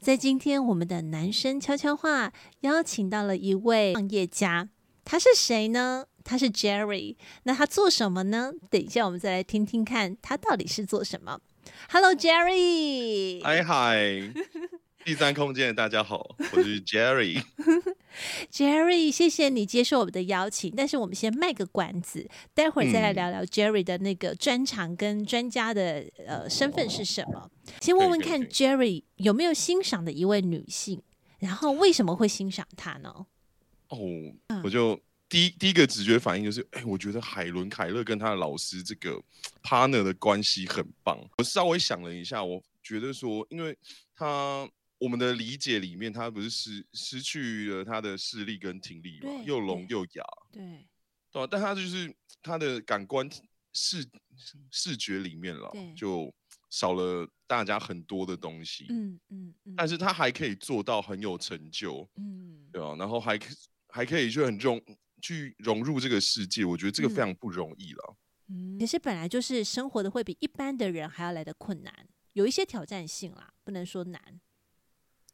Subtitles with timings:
[0.00, 4.68] 在今天，我们的男生悄悄话邀请到了一位创业家，
[5.04, 6.06] 他是谁呢？
[6.24, 7.16] 他是 Jerry。
[7.42, 8.52] 那他做什么呢？
[8.70, 11.40] 等一下，我们再来听听看他到底是做什么。
[11.90, 13.42] Hello，Jerry。
[13.42, 14.32] 嗨嗨，
[15.04, 17.42] 第三空间的大家好，我是 Jerry。
[18.52, 27.50] Jerry，谢谢你接受我们的邀请，但是我们先卖个关子，待会儿再来聊聊 Jerry 的那个专长跟专家的呃身份是什么。
[27.80, 31.02] 先问问看 Jerry 有没有欣赏的一位女性，
[31.40, 33.26] 然后为什么会欣赏她呢？
[33.88, 33.98] 哦，
[34.62, 39.20] 我就第一第一个直觉反应就是，哎，我觉得海伦凯勒跟他的老师这个
[39.64, 41.18] partner 的关系很棒。
[41.38, 43.76] 我稍微想了一下，我觉得说，因为
[44.14, 44.68] 他。
[45.02, 50.86] 我们的理解里面，他不是失失去了他的视力跟听力嘛，又聋又哑，对，
[51.32, 53.28] 对，但他就是他的感官
[53.72, 54.06] 视
[54.70, 56.32] 视觉里面了，就
[56.70, 63.36] 少了大家很多的东西，嗯嗯，但是他还可以做到很有成就，嗯，对啊，然后还
[63.88, 64.80] 还可以就很融
[65.20, 68.16] 去融入这个世界，我觉得这个非常不容易了，
[68.50, 74.40] 嗯，其实本来就是生活的会比一般的人还要来的困难，有一些挑战性啦，不能说难。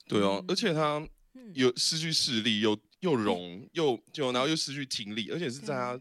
[0.08, 1.06] 对哦，而且他
[1.54, 5.98] 有失去视力，又又聋，又就然后又失去听力，而且是在他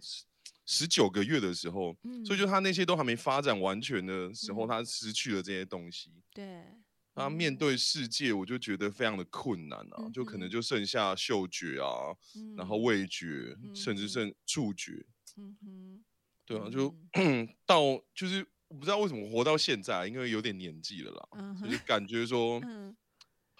[0.66, 6.12] 十九个月的时候，所以就他那些都还没发展完全的时候，他失去了这些东西。
[6.34, 6.66] 对，
[7.14, 12.16] 他面对世界，我就觉得非常的困难啊，就可能就剩下嗅觉啊，
[12.56, 15.06] 然后味觉，甚至剩触觉。
[15.38, 16.04] 嗯哼，
[16.46, 16.94] 对啊，就
[17.66, 17.82] 到
[18.16, 22.60] 就是我不知道为什么活到现在，因为有点年纪了啦，就是感觉说。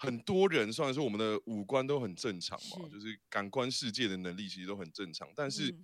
[0.00, 2.90] 很多人虽然说我们的五官都很正常嘛，是。
[2.90, 5.74] 就是感官世界的能力其实都很正常，但是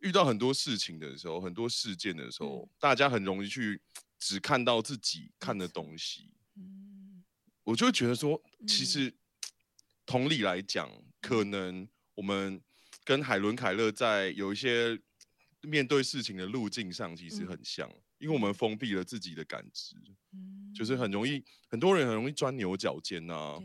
[0.00, 3.80] 遇到很多事情的时候，很多事件的时候，嗯、大家很容易去
[4.18, 6.34] 只看到自己看的东西。
[6.56, 7.24] 嗯、
[7.64, 9.12] 我就觉得说，其实
[10.04, 10.90] 同理来讲，
[11.22, 12.60] 可能我们
[13.04, 15.00] 跟海伦凯勒在有一些
[15.62, 17.88] 面对事情的路径上其实很像。
[17.88, 19.96] 嗯因为我们封闭了自己的感知，
[20.34, 23.58] 嗯、就是很容易，很多人很容易钻牛角尖呐、啊。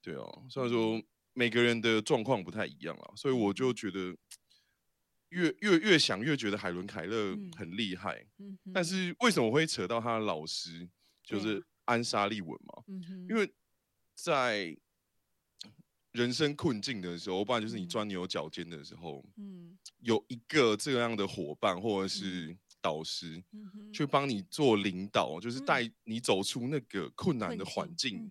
[0.00, 1.02] 对，对啊，虽然说
[1.34, 4.16] 每个人的状况不太一样啊，所以我就觉得
[5.28, 8.26] 越越越想越觉得海伦凯勒很厉害。
[8.38, 10.88] 嗯嗯、但是为什么会扯到他的老师，
[11.22, 12.82] 就是安莎利文嘛？
[12.86, 13.52] 嗯、哼因为
[14.14, 14.74] 在
[16.12, 22.56] 人生困境的时候，不然就是你钻牛角尖的时候，嗯、有一个这样的伙伴，或者是。
[22.84, 23.42] 嗯导师
[23.90, 28.30] 去帮你做领导，就是带你走出那个困难的环境。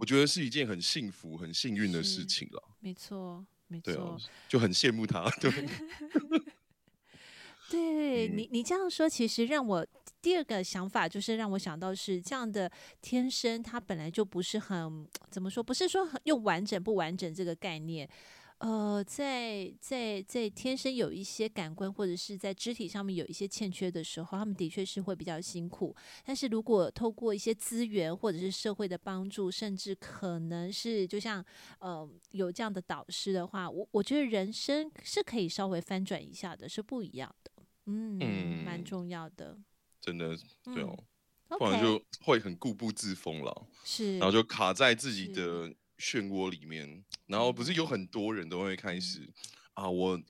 [0.00, 2.62] 我觉得是一件很幸福、很幸运的事情了。
[2.80, 4.16] 没错，没错，啊，
[4.48, 5.28] 就很羡慕他。
[5.38, 5.50] 对，
[7.70, 9.86] 对你，你这样说，其实让我
[10.22, 12.72] 第二个想法就是让我想到是这样的
[13.02, 18.08] 天生，他本来就不是很怎么说，不是说很用完整不完整这个概念。
[18.62, 25.92] 呃，在在在天生有一些感官或者是在肢体上面有一些欠缺的时候，他们的确是会比较辛苦。
[26.24, 31.44] 但是如果透过一些资源或者是社会的帮助，甚至可能是就像
[31.80, 37.50] 呃有这样的导师的话，我我觉得人生是可以稍微翻转一下的，是不一样的。
[37.86, 39.58] 嗯，蛮、嗯、重要的。
[40.00, 40.96] 真的，对哦，
[41.48, 43.66] 嗯、不然就会很固步自封了。
[43.82, 45.74] 是，然后就卡在自己的。
[46.02, 49.32] 漩涡里面，然后不是有很多人都会开始、嗯、
[49.74, 50.20] 啊，我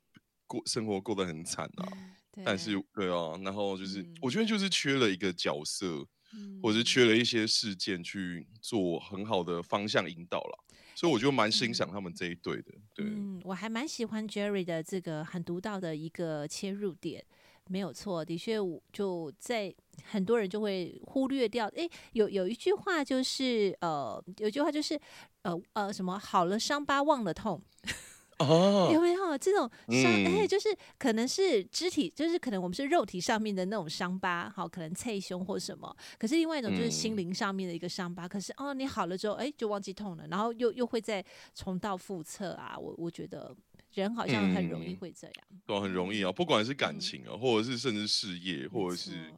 [0.46, 1.88] 过生活过得很惨啊，
[2.30, 10.64] 对但是对啊，然后就是、嗯、我觉得就是缺了一个角色，嗯、或者是缺了一些事件去做很好的方向引导了，
[10.94, 12.72] 所以我就蛮欣赏他们这一对的。
[12.94, 17.24] 对，嗯，我还蛮喜欢 Jerry 的这个很独到的一个切入点。
[17.68, 18.56] 没有错，的确，
[18.92, 21.68] 就在很多人就会忽略掉。
[21.68, 25.00] 诶，有有一句话就是，呃，有句话就是，
[25.42, 27.60] 呃呃，什么好了伤疤忘了痛，
[28.38, 30.10] 哦，有没有这种伤？
[30.10, 30.68] 哎、嗯，就是
[30.98, 35.94] 可能是肢体，就是可能我们是肉体上面的那种伤疤，好，可能脆胸或什么。
[36.18, 38.26] 可是另外一种就是心灵上面的一个伤疤。
[38.26, 41.24] 嗯、可是哦，你好了之后，哎，就忘记痛了，然后又又会再
[41.54, 42.76] 重蹈覆辙啊。
[42.78, 43.54] 我我觉得。
[43.94, 45.34] 人好像很容易会这样，
[45.66, 49.30] 对、嗯，很容易啊，不管是感情啊，嗯、或者是甚至事业，或者是，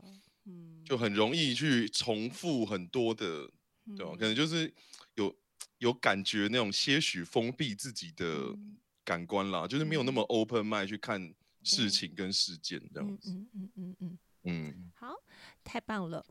[0.44, 3.50] 嗯，就很容易去重复很多的，
[3.86, 4.12] 嗯、对吧？
[4.12, 4.72] 可能就是
[5.16, 5.34] 有
[5.78, 8.56] 有感觉那种些许封闭自己的
[9.04, 13.30] 感官啦，嗯、就是没有那么 open mind 去看事情跟事件这样子。
[13.30, 15.14] 嗯嗯嗯嗯嗯，好，
[15.62, 16.24] 太棒了。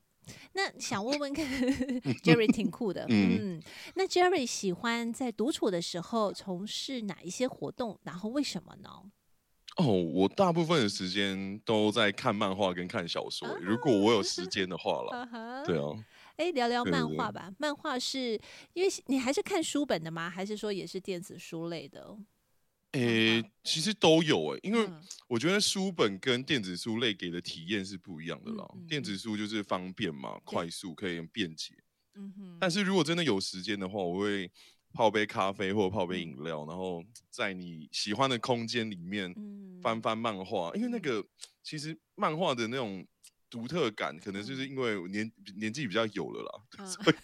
[0.53, 1.45] 那想 问问看
[2.23, 3.05] ，Jerry 挺酷的。
[3.11, 3.61] 嗯，
[3.95, 7.99] 那 Jerry 喜欢在独处的时候从事哪一些活动？
[8.03, 8.89] 然后为什么呢？
[9.77, 13.47] 哦，我大部分的时间都在看漫画跟看小说。
[13.49, 13.57] Uh.
[13.59, 15.65] 如果我有时 间的话了，uh huh.
[15.65, 16.05] 对啊。
[16.37, 17.53] 哎，聊聊漫画吧。
[17.59, 18.39] 漫画是
[18.73, 20.29] 因为你还是看书本的吗？
[20.29, 22.17] 还是说也是电子书类的？
[22.93, 24.89] 诶，其实都有哎，因为
[25.27, 28.67] 我觉得书本跟电子书类给的体验是不一样的啦。
[28.73, 31.75] 嗯嗯、电子书就是方便嘛，快速可以便捷。
[32.15, 34.51] 嗯、哼但是如果真的有时间的话，我会
[34.91, 39.33] 泡杯咖啡或者泡杯饮料，嗯、然后在你喜欢的空间里面
[39.81, 41.23] 翻翻漫画，嗯、因为那个
[41.61, 43.05] 其实漫画的那种。
[43.53, 47.15] 独特感可能就是因为年年纪比较有了啦，所以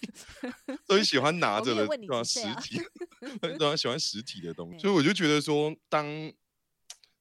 [0.85, 2.23] 所以喜欢拿着的对吧？
[2.23, 2.79] 实体，
[3.41, 3.75] 对吧？
[3.75, 6.05] 喜欢实体的东西，所以我就觉得说，当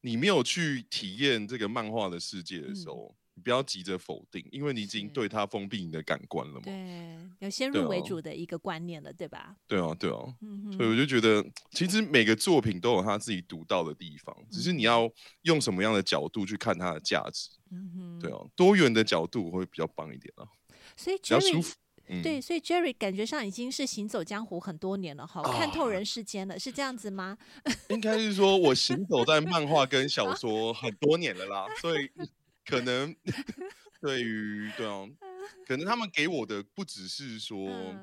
[0.03, 3.17] 你没有去体验这个漫画的世界的时候。
[3.39, 6.63] 不要急着否定，因为你已经对他封闭你的感官了嘛。
[6.65, 9.57] 对，有先入为主的一个观念了，对，吧？
[9.67, 10.19] 对啊，对啊。
[10.43, 15.11] 嗯、所以我就觉得，其实每个作品都有他自己独到的地方，只是你要
[15.43, 17.51] 用什么样的角度去看它的价值。
[17.71, 18.19] 嗯哼。
[18.21, 20.45] 对啊，多元的角度会比较棒一点啊。
[20.97, 21.75] 所以比较舒服。
[22.11, 27.37] 嗯、对，所以 Jerry 感觉上已经是行走江湖很多年了哈，看透人世间了，啊、是这样子吗？
[27.91, 32.11] 应该是说我行走在漫画跟小说很多年了啦，所以。
[32.69, 33.17] 可能
[34.01, 35.09] 对于对啊，
[35.65, 37.99] 可能他们给我的不只是说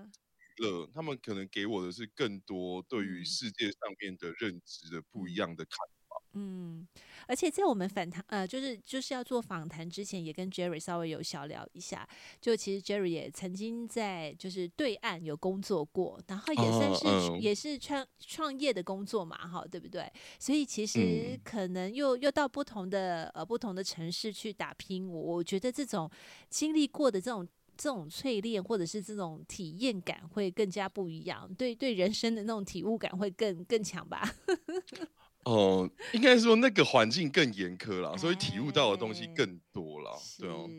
[0.57, 5.94] 乐，他们可能给我的是更多对于世界上面的认知的不一样的看法。
[6.33, 6.87] 嗯。
[7.27, 12.07] 而且在我们访谈，呃，就是就是要做访谈之前，也跟 Jerry 稍微有小聊一下。
[12.39, 20.07] 就其实 Jerry 也曾经在就是对岸有工作过，然后也算是、uh, uh, 也是创创业的工作嘛，哈，对不对？
[20.37, 25.09] 所以其实可能又又到不同的呃不同的城市去打拼。
[25.09, 26.07] 我我觉得这种
[26.49, 31.51] 经历过的这种这种淬炼，或者是这种体验感，会更加不一样。
[31.55, 34.31] 对对，人生的那种体悟感会更更强吧。
[35.45, 40.69] 哦、呃，应该说那个环境更严苛啦，所以体悟到的东西更多啦，哎、对哦，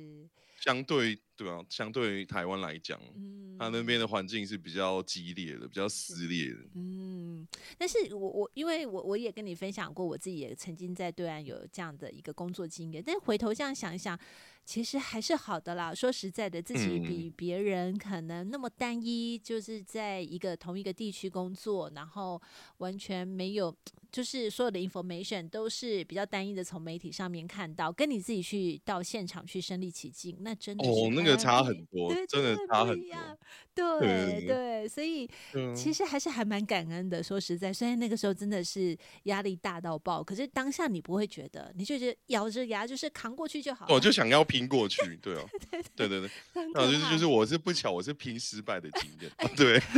[0.60, 7.46] 相对对啊，相对于台湾来讲，嗯，他那边的环境是比较激烈的，比较撕裂的，嗯，
[7.78, 14.18] 但是我我因为我我也跟你分享过，我自己也曾经在对岸有这样的一个工作经验，但回头这样想一想。
[14.66, 15.94] 其实还是好的啦。
[15.94, 22.42] 说实在的，自己比别人可能那么单一，就是在一个同一个地区工作，然后
[22.78, 23.72] 完全没有，
[24.10, 33.38] 就是所有的 information 都是比较单一的，从媒体上面看到，跟你自己去到现场去身临其境，那真的是哦，那个差很多，对真的差很多，
[33.72, 35.30] 对对，所以
[35.76, 37.22] 其实还是还蛮感恩的。
[37.22, 44.44] 说实在，虽然那个时候真的是压力大到爆，可是当下你不会觉得，你就觉得咬着牙就是扛过去就好了，我就想要。
[44.56, 45.48] 拼过去， 对哦，
[45.94, 46.30] 对对对，
[46.74, 49.80] 然后就是就是我是不巧，我是拼失败的经验， 对。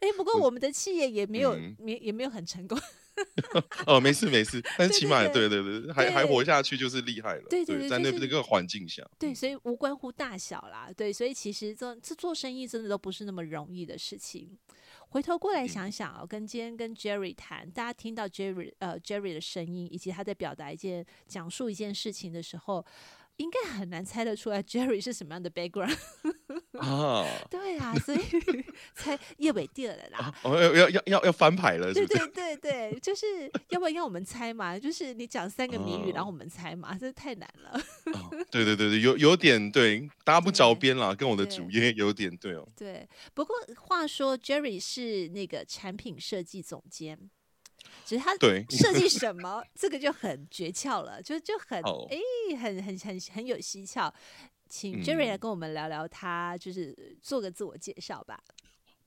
[0.00, 2.78] 哎，不过我们的企业也没有，没也没有很成功。
[3.86, 7.42] 哦，没事没事，但是起码对对对，还还活下去就是厉害了。
[7.50, 14.56] 对对，在那这个环境下，对，所以无关乎大小啦，对，所以其实做这做生意真的都不是那么容易的事情。
[15.10, 22.84] 回头过来想想啊，跟今天跟 Jerry 谈，大家听到 Jerry 呃 Jerry 的声音，以及他在表达一件讲述一件事情的时候。
[23.36, 25.96] 应该很难猜得出来 Jerry 是什么样的 background
[26.78, 27.24] 啊？
[27.50, 28.18] 对啊，所以
[28.94, 30.34] 猜叶伟第二了啦。
[30.42, 32.18] 哦，要要要要要翻牌了是不是？
[32.18, 34.78] 对对对对，就是要不然要我们猜嘛？
[34.78, 36.96] 就是你讲三个谜语，然后我们猜嘛？
[36.98, 37.80] 这太难了。
[38.50, 42.66] 对对对对，有有点对，大家不着边啦，跟我的主业有点对哦。
[42.76, 47.30] 对，不过话说 Jerry 是那个产品设计总监。
[48.06, 48.32] 只是他
[48.70, 54.14] 设计 什么，这个就很诀窍了，就就很哎，很很很很有蹊跷。
[54.68, 58.40] 请 Jerry 来跟我们聊聊，他就是做个自我介绍吧。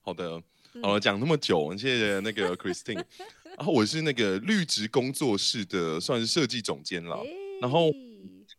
[0.01, 0.41] 好的，
[0.83, 3.03] 呃，讲那么久，谢谢那个 Christine。
[3.57, 7.21] 然后我是那个绿植工作室的，算是设计总监了。
[7.61, 7.89] 然后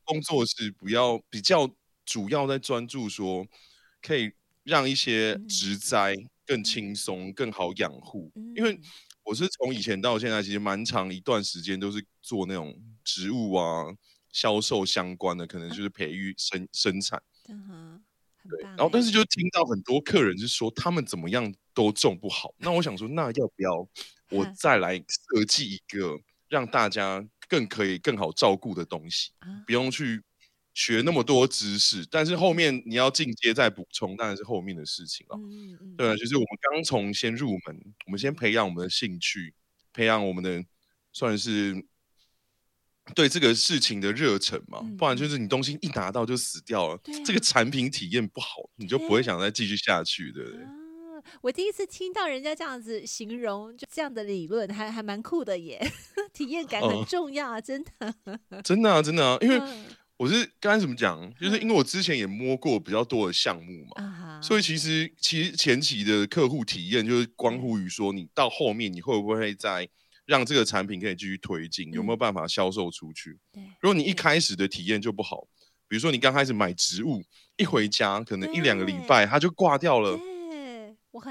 [0.05, 1.71] 工作室不要比较
[2.05, 3.47] 主要在专注说，
[4.03, 4.33] 可以
[4.63, 6.15] 让一些植栽
[6.47, 8.81] 更轻松、更好养护，因为。
[9.31, 13.85] 我是从以前到现在，其实蛮长一段时间都是做那种植物啊
[14.33, 17.23] 销售相关的，可能就是培育生生产。
[17.49, 18.03] 嗯、
[18.43, 22.53] 对，然后但是就听到很多客人是说他们怎么样都种不好。
[22.59, 23.89] 那我想说，那要不要
[24.31, 26.19] 我 再来设计一个
[26.49, 29.31] 让大家更可以更好照顾的东西，
[29.65, 30.21] 不用去
[30.73, 35.37] 学那么多知识，但是后面你要进阶再补充，当然是后面的事情了。
[35.37, 39.55] 嗯嗯，对啊，就是我们刚从先入门，我们先培养我们的兴趣，
[39.93, 40.65] 培养我们的
[41.13, 41.85] 算是
[43.15, 50.61] 对这个事情的热忱嘛，不然就是你东西一拿到就死掉了，这个产品体验不好，你就不会想再继续下去，对不对？
[51.43, 55.79] 我第一次听到人家这样子形容，就这样的理论，还还蛮酷的耶。
[56.33, 58.15] 体验感很重要啊，真的。
[58.63, 59.61] 真的啊，真的啊，因为
[60.21, 69.89] 我是刚才怎么讲，就是因为我之前也摸过比较多的项目嘛，所以其实其实前期的客户体验就是关乎于说，你到后面你会不会再
[70.27, 73.39] 让这个产品可以继续推进，有没有办法销售出去？
[73.81, 75.49] 如果你一开始的体验就不好，
[75.89, 77.23] 比如说你刚开始买植物，
[77.57, 80.21] 一回家可能一两个礼拜它就挂掉了。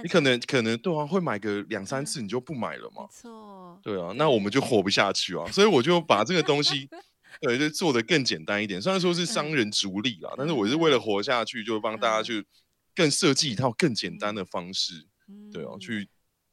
[0.02, 3.04] 你可能可能对啊，会买个两三次，你就不买了嘛。
[3.04, 3.80] 没错。
[3.84, 5.46] 对啊，那我们就活不下去啊。
[5.52, 6.90] 所以我就把这个东西，
[7.42, 8.82] 对，就做的更简单一点。
[8.82, 12.46] 虽然说是商人逐利啦，但是我是为了活下去，就帮大家去
[12.96, 15.06] 更设计一套更简单的方式，
[15.54, 16.10] 对啊，去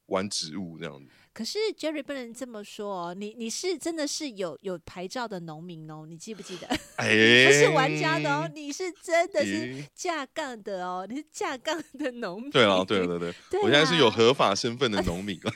[0.06, 1.10] 玩植物这样子。
[1.32, 6.66] 可是 Jerry 不能这么说哦，你你是真的是有有牌照的农民哦，你记不记得？
[6.96, 12.50] 哎，不是玩家的哦，你是真的是架杠的哦，你是架杠的农民。
[12.50, 15.52] 对啊，对 对对，对啊，我现在是有合法身份的 农民了。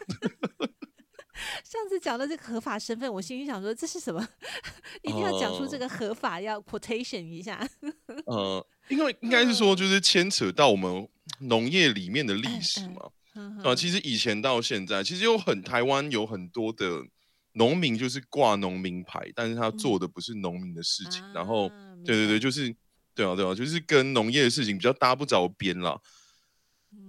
[1.65, 4.27] 上次讲到这个合法身份，我心里想说这是什么？
[5.03, 7.67] 一定要讲出这个合法，呃、要 quotation 一下。
[8.27, 11.09] 呃， 因为应该是说，就是牵扯到我们
[11.41, 13.11] 农业里面的历史嘛。
[13.35, 17.01] 嗯嗯啊，其实以前到现在，其实有很台湾有很多的
[17.53, 21.23] 农民就是挂农民牌，但是他做的不是农民的事情。
[21.27, 21.69] 嗯、然后，
[22.05, 22.75] 对对对，就是
[23.15, 25.97] 对啊对啊，就是跟农业的事情比较搭不着边啦。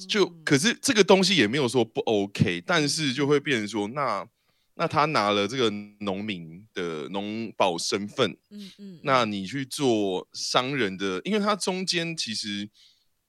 [0.08, 4.28] 就可是这个东西也没有说不 OK，但是就会变成说，那
[4.76, 5.70] 那他拿了这个
[6.00, 12.70] 农民的农保身份，嗯嗯，那你去做商人的，因为他中间其实。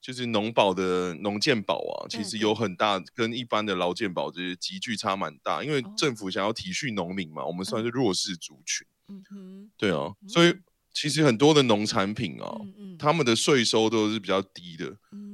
[0.05, 8.85] 就是农保的农建保啊，其实有很大跟一般的劳健保这些级距差蛮大，因为政府想要体恤农民嘛，我们算是弱势族群。
[9.07, 10.53] 嗯哼，对啊，所以
[10.93, 12.51] 其实很多的农产品啊，
[12.99, 14.93] 他们的税收都是比较低的。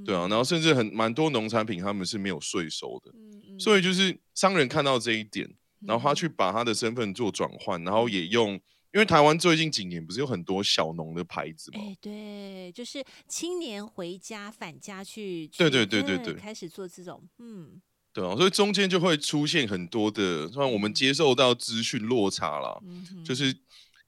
[0.08, 3.12] 对啊，然后甚至很蛮多农产品他们是没有税收的。
[3.58, 5.46] 所以就是商人看到这一点，
[5.80, 8.58] 然后他去把他的身份做转换，然后也用。
[8.94, 11.78] 因为台湾最近几年不是有很多小农的牌子吗？
[11.78, 17.78] 哎，对，就是青年回家返家去，对对对对对，开始做这种，嗯，
[18.14, 23.54] 对啊，所以中间就会出现很多的，像我们接受到资讯落差啦，嗯、就是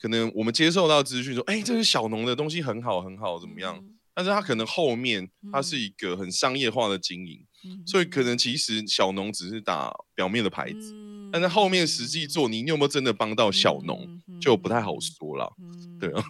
[0.01, 3.77] 可能我们接受到资讯说，哎，这是小农的东西很好很好，怎么样？
[3.77, 10.93] 嗯、但是他可能后面他是一个很商业化的经营，嗯、所以可能其实小农只是打表面的牌子。
[10.93, 15.55] 嗯但是后面实际做，你有没有真的帮到小农，就不太好说了。
[15.61, 16.25] 嗯、对啊，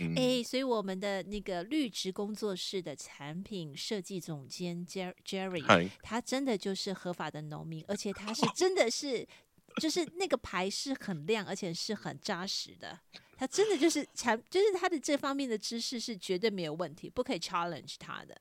[0.00, 9.24] 嗯欸，所以我们的那个绿植工作室的产品设计总监 Jerry，Hi 他真的就是合法的农民，而且他是真的是，
[9.80, 12.98] 就是那个牌是很亮，而且是很扎实的。
[13.40, 18.36] 他真的就是产，就是他的这方面的知识是绝对没有问题，不可以 challenge 他的。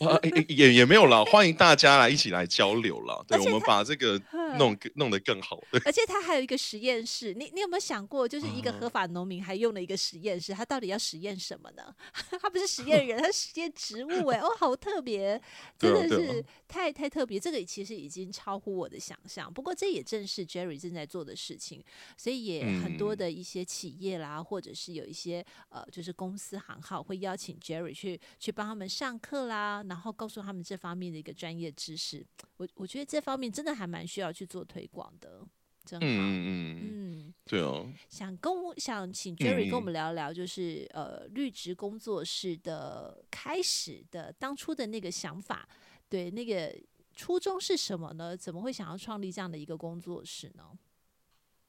[0.00, 3.24] 啊，也也没有了，欢迎大家来一起来交流了。
[3.26, 4.20] 对，我们把这个
[4.58, 5.60] 弄弄得更好。
[5.72, 11.94] 对，而且他还有一个实验室，你你有没有想过，就是一个合法农民还用了一个实验室，他到底要实验什么呢？
[12.40, 15.40] 他不是实验人，他是实验植物哎，哦，好特别，
[15.78, 17.40] 真的是太太特别。
[17.40, 19.52] 这个其实已经超乎我的想象。
[19.52, 21.82] 不过这也正是 Jerry 正在做的事情，
[22.16, 29.71] 所以也很多的一些企业啦，或者是有一些呃，就是公司行号会邀请 Jerry 去去帮他们上课啦。
[29.88, 32.26] 然后告诉他们这方面的一个专业知识，
[32.56, 35.40] 我我觉得这方面真的还蛮需要去做推广的，
[35.84, 36.06] 真好。
[36.06, 36.80] 嗯嗯嗯，
[37.28, 37.88] 嗯对哦。
[38.08, 45.68] 想跟我想请 Jerry 跟我们聊聊，就是、嗯、呃绿植工作室的开始的当初的那个想法，
[46.08, 46.76] 对，那个
[47.14, 48.36] 初衷是什么呢？
[48.36, 50.64] 怎么会想要创立这样的一个工作室呢？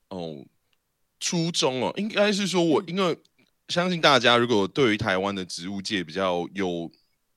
[0.10, 0.44] 哦，
[1.20, 3.18] 初衷哦，应该是说我、嗯、因为
[3.68, 6.92] 相信大家如果对于台湾的植物界比较有。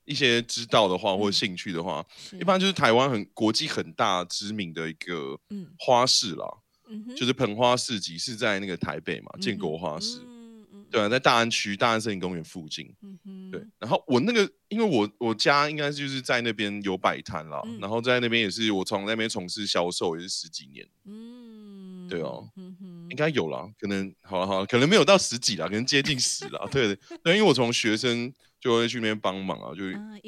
[0.07, 5.37] 一些知道的话或者兴趣的话，嗯、一般就是台湾很国际很大知名的一个
[5.77, 6.47] 花市啦，
[6.87, 13.51] 嗯、就是盆花市集是在那个台北嘛，嗯、建国花市，嗯嗯、对啊，在大安区大安森林公园附近，嗯、哼。
[13.51, 13.61] 对。
[13.79, 23.15] 然后我那个，因为我我家应该就是在那边有摆摊啦，嗯、然后在那边也是我从那边从事销售也是十几年，嗯，对哦，嗯、哼应。
[23.17, 28.31] 该有啦，可能好了好了，可能没有到十几啦，可能接近十啦，对对， 对，因为我从学生。
[28.59, 29.83] 就会去那边帮忙啊，就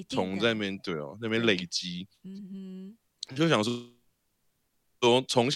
[0.10, 2.96] 从在那边对哦，那边累积，嗯
[3.30, 3.74] 哼，就想说
[5.02, 5.50] 说从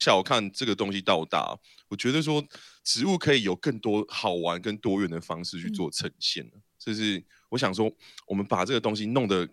[0.00, 1.58] 小看这个东西到大，
[1.88, 2.44] 我觉得说
[2.82, 6.44] 植物可以有更多好玩、跟多元的方式去做呈现。
[6.78, 7.90] 就、嗯、是我想说，
[8.26, 9.48] 我们把这个东西弄得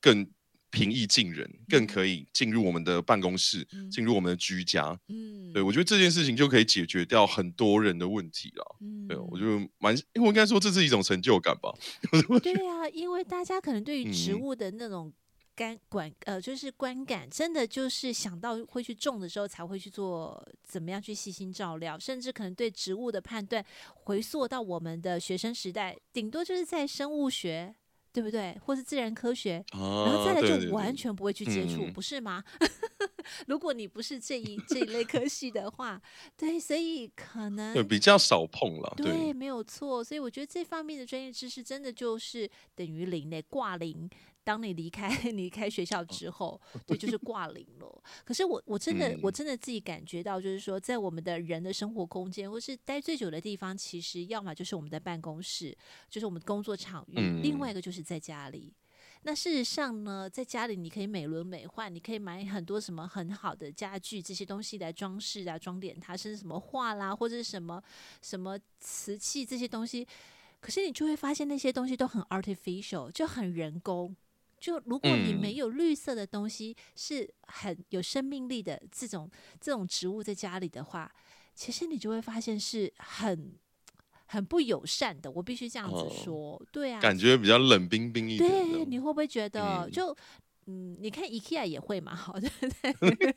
[0.00, 0.30] 更
[0.72, 4.98] 平易近人，嗯、更可以进入我们的办公室，进、嗯、入我们的居家。
[5.08, 8.76] 嗯，对，我觉得这件事情就可以解决掉很多人的问题了。
[8.80, 11.70] 嗯，对，我就蛮，因为我应该说这是一种成就感吧。
[12.42, 15.12] 对啊，因为大家可能对于植物的那种
[15.54, 23.62] 感管、嗯、呃，就是观感，真的就是想到会去种的时候才会去做，怎么样去细心照料，甚至可能对植物的判断，
[23.92, 27.74] 回溯到我们的学生时代，顶多就是在生物学。
[28.12, 28.56] 对不对？
[28.64, 32.44] 或是自然科学，啊、然后再来就完全不会去接触，对对对，不是吗？
[32.60, 32.68] 嗯、
[33.48, 36.00] 如果你不是这一这一类科系的话，
[36.36, 38.92] 对，所以可能对比较少碰了。
[38.96, 40.04] 对，对没有错。
[40.04, 44.10] 所以我觉得这方面的专业知识真的就是等于零嘞挂零。
[44.44, 48.02] 当你离开 离开学校之后，对，就是挂零了。
[48.24, 55.76] 可是我我真的、嗯、我真的自己感觉到，就是说，在我们的人的生活空间，或是待最久的地方，其实要么就是我们的办公室，
[56.10, 58.74] 就是我们的工作场域；嗯、另外一个就是在家里。
[59.24, 67.80] 那事实上呢，在家里你可以美轮美奂，你可以买很多什么很好的家具这些东西来装饰啊、装点它，甚至什么画啦，或者是什么
[68.20, 70.04] 什么瓷器这些东西。
[70.60, 74.16] 可是你就会发现那些东西都很 artificial，就很人工。
[74.62, 79.28] 就如果你没有绿色的东西，是很有生命力的这种
[79.60, 81.12] 这种植物在家里的话，
[81.52, 83.58] 其实你就会发现是很
[84.26, 85.28] 很不友善的。
[85.28, 88.48] 我必须这样子说，哦、对啊，感觉比较冷冰冰一点。
[88.48, 90.16] 对，你会不会觉得就？
[90.66, 92.68] 嗯，你看 IKEA 也会嘛，好对不
[93.16, 93.34] 对？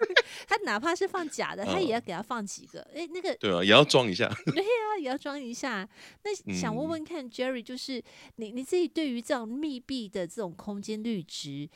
[0.48, 2.82] 他哪怕是放假的，他也要给他放几个。
[2.94, 4.27] 哎、嗯，那个对啊，也要装一下。
[4.53, 5.88] 对啊，也要装一下。
[6.24, 8.03] 那想问问看、嗯、，Jerry，就是
[8.36, 11.67] 你你自己对于这种密闭的这种空间绿植，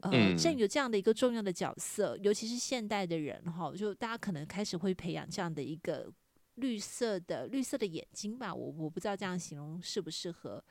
[0.00, 6.12] 呃，像、嗯、有这样的一个重要的角色，尤其是现代的人哈，就大家可能开始会培养这样的一个
[6.56, 8.54] 绿色的绿色的眼睛吧。
[8.54, 10.62] 我我不知道这样形容适不适合。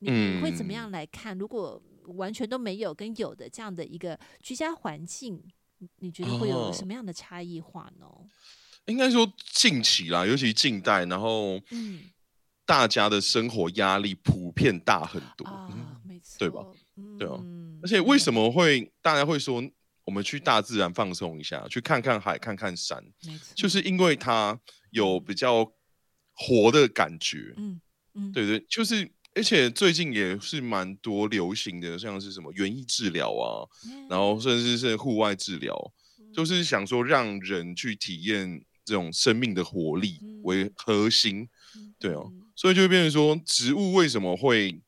[0.00, 1.38] 你会怎么样来看？
[1.38, 5.42] 如果完全都没有跟有的这样的一个居家环境，
[5.98, 8.06] 你觉得会有什么样的差异化呢？
[8.06, 8.26] 哦、
[8.86, 12.02] 应该说近期啦，尤其近代，然后嗯
[12.66, 16.64] 大家的生活压力普遍大很多，啊、没 错，对吧？
[16.96, 17.34] 嗯、对啊，
[17.82, 19.62] 而且为什么会大家会说
[20.04, 23.02] 我们去大自然放松一下，去看看海，看看山，
[23.54, 24.58] 就是因为它
[24.90, 25.72] 有比较
[26.34, 27.54] 活的感觉。
[27.56, 27.80] 嗯
[28.14, 29.10] 嗯，对对，就是。
[29.34, 33.66] 而且最近也是蛮多流行的，像是什么园艺治疗啊，
[34.08, 35.76] 然后甚至是户外治疗，
[36.32, 40.70] 就是想说让人去体验这种生命的活力为。
[40.76, 41.48] 核心，
[41.98, 44.80] 对哦，所以就会变成说，植物为什么会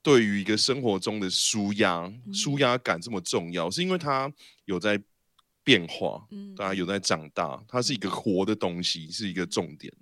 [0.00, 3.68] 对于一个生活中的舒压、舒压感这么重要？
[3.68, 4.32] 是因为它
[4.66, 5.02] 有在
[5.64, 6.24] 变化，
[6.56, 9.92] 大家有在长大，它是一个活的东西，是一个重点，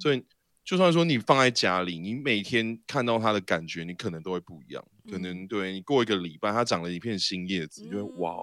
[0.00, 0.24] 所以。
[0.66, 4.84] 就算说你放在家里，你每天看到它的感觉，你可能都会不一样。
[5.04, 8.34] 嗯、可能对你过一个礼拜，它长了一片新叶子，嗯、就会哇，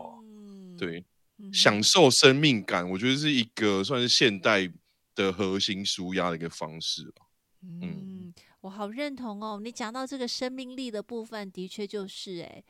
[0.78, 1.04] 对，
[1.38, 4.72] 嗯、享受生命感，我觉得是一个算是现代
[5.14, 7.26] 的核心舒压的一个方式吧。
[7.62, 9.60] 嗯，嗯我好认同哦。
[9.62, 12.64] 你讲到这个生命力的部分，的确就是哎。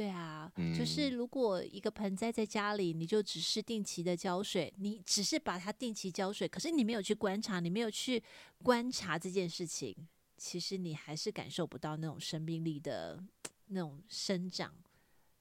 [0.00, 8.22] 对啊，嗯、就是如果一个盆栽在家里，你就只是定期的浇水，你只是把它定期浇水，可是你没有去观察，你没有去
[8.62, 9.94] 观察这件事情，
[10.38, 13.22] 其实你还是感受不到那种生命力的
[13.66, 14.72] 那种生长，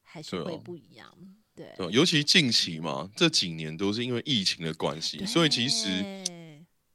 [0.03, 1.09] 还是会不一样。
[1.55, 5.87] 对，哦、对，对，尤其近期嘛，这几年都是因为疫情的关系，所以其实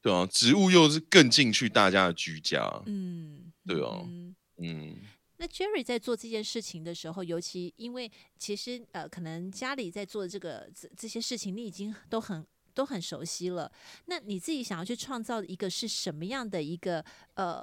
[0.02, 2.82] 对啊，植物又是更进去大家的居家。
[2.84, 4.36] 嗯，对啊，嗯。
[4.58, 4.96] 嗯
[5.44, 13.70] 那 Jerry 在做这件事情的时候，尤其因为其实呃，可能家里在做这个这这些事情，你已经都很都很熟悉了。
[14.06, 17.04] 那你自己想要去创造一个是什么样的一个
[17.34, 17.62] 呃？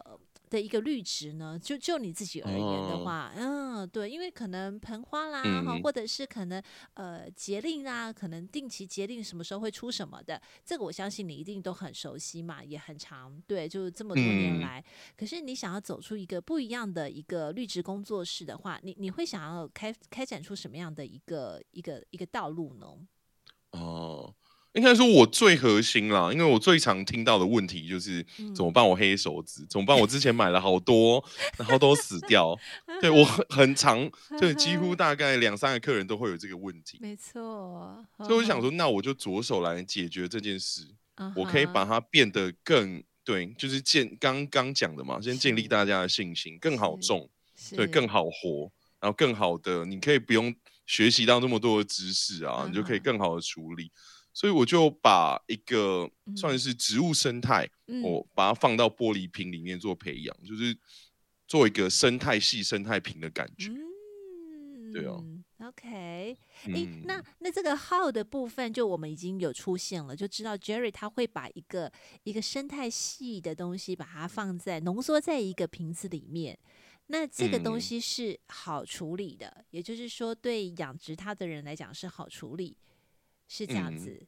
[0.51, 6.61] 的一个绿植呢，就就你自己而言的话，嗯、哦，对，因为可能盆花啦，哈、嗯，或者是可能
[6.95, 14.81] 呃节令啊，可能定期节令什么时候会出什么的，这个我相信你一定都很熟悉嘛，也很长，对，就是这么多年来。
[14.81, 22.85] 嗯、可是你想要走出一个不一样的一个绿植工作室的话，你你会想要开开展出什么样的一个一个一个道路呢？
[23.71, 24.35] 哦。
[24.73, 28.87] 应该说，我最核心啦，因为我最常听到的问题就是怎么办？
[28.87, 29.97] 我黑手指怎么办？
[29.97, 31.23] 我之前买了好多，
[31.57, 32.57] 然后都死掉。
[33.01, 36.97] 对，我很很常，就几乎 大概两三个客人都会有这个问题。
[37.01, 40.87] 没错，所以我想 说，那我就着手来解决这件事。
[41.35, 47.29] 我可以把它变得更对，就是建刚刚讲的嘛，先建立大家的信心，更好种，
[47.75, 50.55] 对，更好活，然后更好的，你可以不用
[50.87, 53.91] 学习到那么多的知识啊，你就可以更好的处理。
[54.33, 60.77] 所以我就把一个算是植物生态，嗯、我把它放到玻璃瓶里面做培养，就是
[61.47, 63.69] 做一个生态系生态瓶的感觉。
[63.69, 65.21] 嗯、对啊。
[65.61, 71.91] OK，哎、嗯，那那这个 How 的部分就我们已经有出现了，就知道 Jerry 他会把一个
[72.23, 76.57] 一个生态系的东西把它放在浓缩在一个瓶子里面。
[77.07, 82.75] 那这个东西是好处理的，嗯、也就是说对养殖它的人来讲是好处理，
[83.51, 84.09] 是这样子。
[84.09, 84.27] 嗯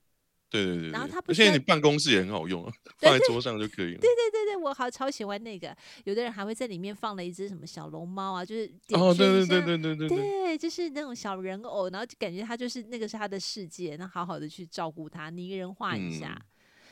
[0.53, 3.99] 对对对，然后它不是，现在你办公室也很好用啊，放在桌上就可以了。
[3.99, 16.39] 对对对对，我好超喜欢那个，有的人还会在里面放了一只什么小龙猫啊，就是哦，对对对对对对对，就是那种小人偶，然后就感觉他就是那个是他的世界，那好好的去照顾他，拟人化一下。
[16.39, 16.45] 嗯、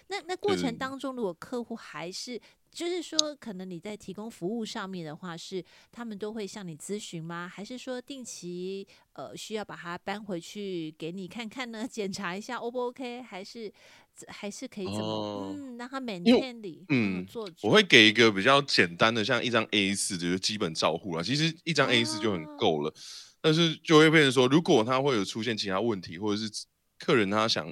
[0.08, 2.42] 那那过程当中，如果客户还是。
[2.72, 7.52] 就是说，可能你在提供服务上面的话，是他们都会向你咨询吗？
[7.54, 11.86] 还是说定期呃需要把它搬回去给你看看呢？
[11.92, 13.22] 检查一下 O 不 OK？
[13.22, 13.72] 还是
[14.28, 17.50] 还是可以怎么、哦、嗯让他每天里嗯做？
[17.62, 21.22] 我会给一个比较简单的，像一张 A 四就是基本照护啦。
[21.22, 22.94] 其实一张 A 四就很够了，哦、
[23.42, 26.50] 但是就会变成说，如果他会有出现其他问题，或者是
[26.98, 27.70] 客人他想。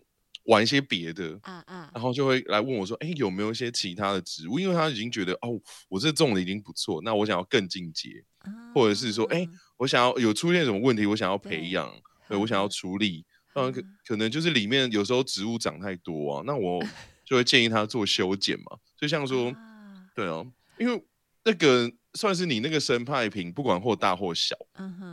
[0.50, 11.88] 玩一些别的，啊啊，然后就会来问我说：“哎，有没有一些其他的植物？”因为他已经觉得哦，我这种的已经不错，那我想要更进阶，啊、或者是说：“哎，我想要有出现什么问题，我想要培养，
[12.28, 13.26] 对，对我想要处理。
[13.54, 16.82] 嗯可可能就是里面有时候植物长太多啊，那我
[17.26, 18.78] 就会建议他做修剪嘛。
[18.98, 20.46] 就像说，啊对啊，
[20.80, 21.04] 因为
[21.44, 24.56] 那个算是你那个生态瓶，不管或大或小，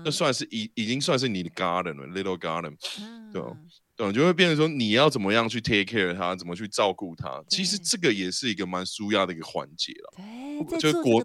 [0.04, 3.42] 那算是已已经算是你的 garden 了，little garden，、嗯、对。
[3.96, 7.42] 对，就会变成说你要怎么样去 take care 他，怎么去照顾他。
[7.48, 10.12] 其实这个也是一个蛮舒压的一个环节了。
[10.68, 11.24] 对，就国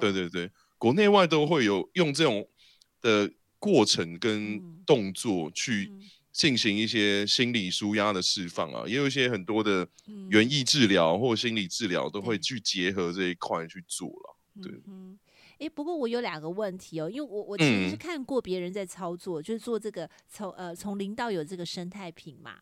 [0.00, 2.48] 对对对，国内外都会有用这种
[3.00, 5.92] 的过程跟动作去
[6.30, 9.88] 进行一些心理舒压的释放啊，嗯、也有一些很多的
[10.30, 14.36] 园艺治疗或心理治疗都会去结合这一块去做了。
[14.62, 14.70] 对。
[14.70, 15.18] 对嗯
[15.62, 22.56] 诶，不过我有两个问题哦，因为我我其实是看过别人在操作，嗯、就是做这个从呃从零到有这个生态瓶嘛。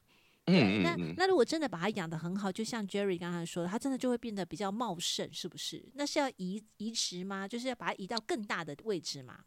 [0.47, 5.83] 嗯，那那如果真的把它养得很好，就像 Jerry 刚才说的，它真的就会变得比较茂盛，是不是？
[5.95, 7.49] 那是要移移植吗？
[7.49, 9.39] 就是要把它移到更大的位置吗？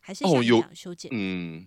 [0.00, 1.10] 还是哦有修剪？
[1.14, 1.66] 嗯，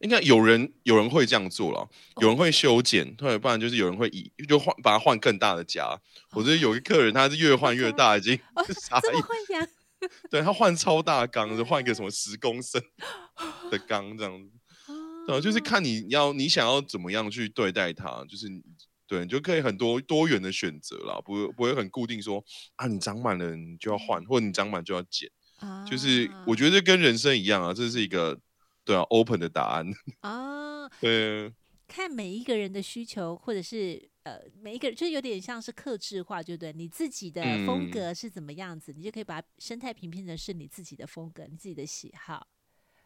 [0.00, 1.88] 应该有人有人会这样做了，
[2.20, 5.98] 有人会修剪，对，不然就是有人会移，就换把它换更大的家。
[6.32, 8.36] 我觉得有一个客人，他是越换越大，已经
[8.80, 9.68] 啥意思？
[10.30, 12.82] 对，他换超大缸，就换一个什么十公升
[13.70, 14.50] 的缸这样子，
[15.26, 18.48] 对，就是看你要你想要怎么样去对待它，就是
[19.06, 22.42] 对，你就可以很多多元的选择啦，不会不会很固定说
[22.76, 25.28] 啊，你长满了你就要换，或者你长满就要剪，
[25.88, 26.30] 就是。
[26.46, 28.38] 我觉得跟人生一样啊，这是一个
[28.84, 29.86] 对啊 open 的答案。
[30.20, 31.52] 啊， 对，
[31.92, 34.10] 看每一个人的需求或者是。
[34.24, 36.72] 呃，每一个人就有点像是克制化，对不对？
[36.72, 42.46] 你自己的风格是怎么样子，嗯、你就可以把生态平变成是你自己的风格，你自己的喜好。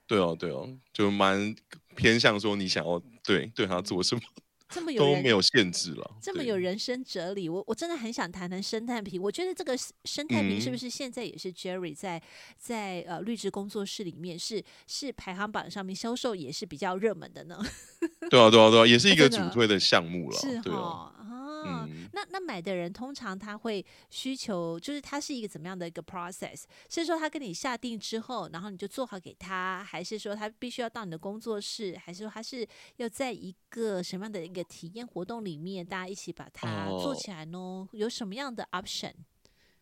[0.06, 1.56] 对哦，对哦，就蛮
[1.94, 4.20] 偏向说你想要对对他做什么。
[4.68, 9.20] 这么有都没有限制了，这么有人生哲理，我我真的很想谈谈生态瓶。
[9.22, 12.20] 我觉得这个生态瓶是不是现在也是 Jerry 在
[12.58, 17.58] 在呃绿植工作室里面是是排行榜上面销售也是比较热门的呢？
[18.28, 21.22] 对啊，对啊，对啊，也是一个主推的项目了，是哦啊。
[21.68, 26.62] 嗯，那那买的人通常他会需求，就是他是一个怎么样的一个 process？
[26.88, 32.64] 是说他跟你下定之后，然后你就做好给他，还是说他必须要到你的工作室，还是说他是
[32.98, 37.58] 要在一个什么样的一个体验活动里面，大家一起把它做起来呢？
[37.58, 39.12] 哦、有什么样的 option？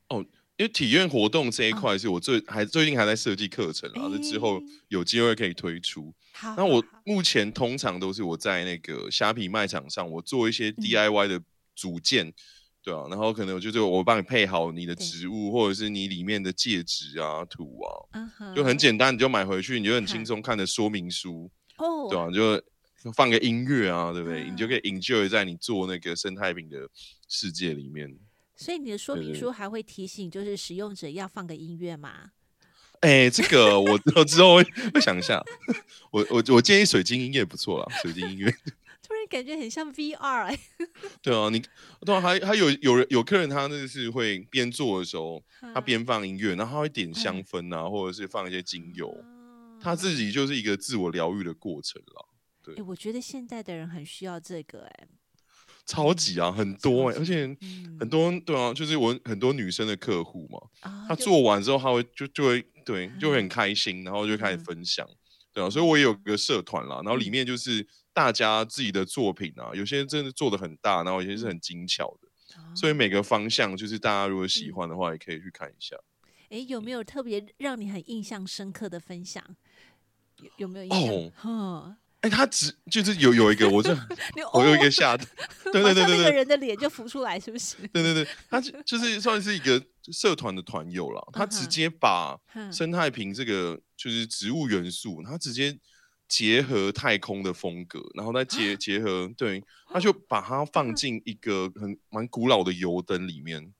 [0.09, 0.19] 哦，
[0.57, 6.13] 因为体验活动这一块是我最、哦、还最近还在设计课程啊，那、欸、之后有机会可以推出。
[6.33, 11.45] 好，那我目前通常都是我在那个虾皮卖场上，我做一些 DIY 的、嗯。
[11.77, 12.33] 组件，
[12.85, 18.55] 对啊，然后可能就是我帮你配好你的植物，或者是你里面的戒指啊、土啊，uh.
[18.55, 22.09] 就很简单，你就买回去，你就很轻松看的说明书，uh huh.
[22.09, 22.65] 对啊，就
[23.13, 24.51] 放个音乐啊，对不对？Uh.
[24.51, 26.89] 你就可以 enjoy 在你做那个生态瓶的
[27.29, 28.17] 世界里面。
[28.57, 32.31] 所以你的说明书还会提醒，就是使用者要放个音乐吗？
[33.01, 34.63] 哎，这个我我之后会
[34.95, 35.43] 会想一下，
[36.11, 38.51] 我我我建议水晶音乐不错啦，水晶音乐。
[39.07, 40.59] 突然感觉很像 VR 哎，
[41.21, 41.63] 对啊，你
[42.07, 49.15] 对啊，还还有有人有客人，他那个是会边做的时候，他边放音乐，然后他会点香氛啊，或者是放一些精油，
[49.79, 52.29] 他自己就是一个自我疗愈的过程了。
[52.65, 55.09] 对，我觉得现在的人很需要这个哎，
[55.85, 57.47] 超级啊，很多哎，而且
[58.01, 60.59] 很多对啊，就是我很多女生的客户嘛，
[61.07, 65.09] 她做完之后，她会就就会对，就会很开心，然后就开始分享，
[65.53, 67.87] 对啊，所以我也有个社团啦，然后里面就是。
[68.15, 75.97] 大家自己的作品啊，有些真的做的很大，然后有些是很精巧的，嗯、所以每个方向就是大家如果喜欢的话，也可以去看一下。
[76.43, 79.45] 哎、嗯，有没有特别让你很印象深刻的分享？
[80.37, 81.51] 有，有没有印象？
[81.53, 83.95] 哦哎，他只就是有有一个， 我这
[84.55, 85.27] 我有一个吓的，
[85.71, 87.77] 对对对对对，那个人的脸就浮出来，是不是？
[87.93, 92.35] 对对对，他就是算是一个社团的团友了，他直接把
[92.73, 95.79] 生态瓶这个就是植物元素，他直接
[96.27, 103.75] 结合太空的风格，然后再结结合，对，他就把它放进一个很蛮古老的油灯里面。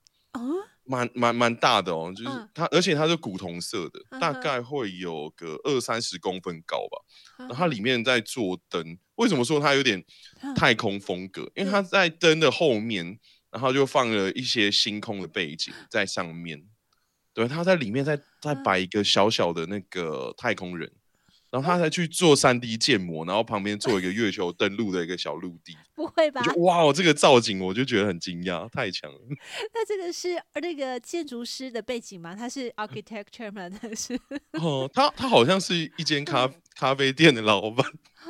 [0.85, 6.99] 蛮蛮蛮大的哦，就是它，而且它是古铜色的，大概会有个二三十公分高吧。
[7.39, 10.05] 然后它里面在做灯，为什么说它有点
[10.55, 11.51] 太空风格？
[11.55, 13.19] 因为它在灯的后面，
[13.51, 16.65] 然后就放了一些星空的背景在上面。
[17.33, 20.93] 对，它在里面再再摆一个小小的那个太空人。
[21.55, 25.77] 然后他才去做三 D 建模，然后旁边做一个月球登陆的一个小陆地。
[25.95, 26.43] 不会吧？
[26.57, 29.21] 哇哦，这个造景我就觉得很惊讶，太强了。
[29.73, 32.35] 那这个是那个建筑师的背景吗？
[32.35, 33.71] 他是 architecture 吗？
[33.81, 34.19] 他是？
[34.61, 37.87] 哦，他他好像是一间咖咖啡店的老板
[38.17, 38.27] 啊，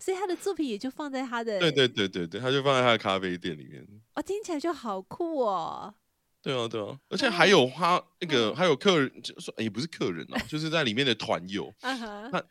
[0.00, 1.58] 所以他的作品也就放在他的。
[1.60, 3.86] 对对对对对，他就放在他的咖啡店里面。
[4.14, 5.92] 哦，听起来就好酷哦。
[6.40, 12.42] 对啊对啊，而且还有他那个还有客人，就说也不是客人啊，就是在里面的团友，他。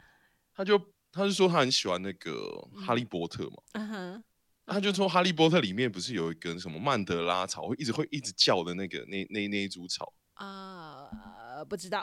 [0.61, 0.77] 他就
[1.11, 4.23] 他就说他很喜欢那个哈利波特嘛，嗯哼，
[4.67, 10.13] 他就说哈利波特里面不是有一根什么曼德拉草，会一直会一直叫的那个那那那一株草？
[10.35, 11.07] 啊、
[11.55, 11.99] 呃，不知道，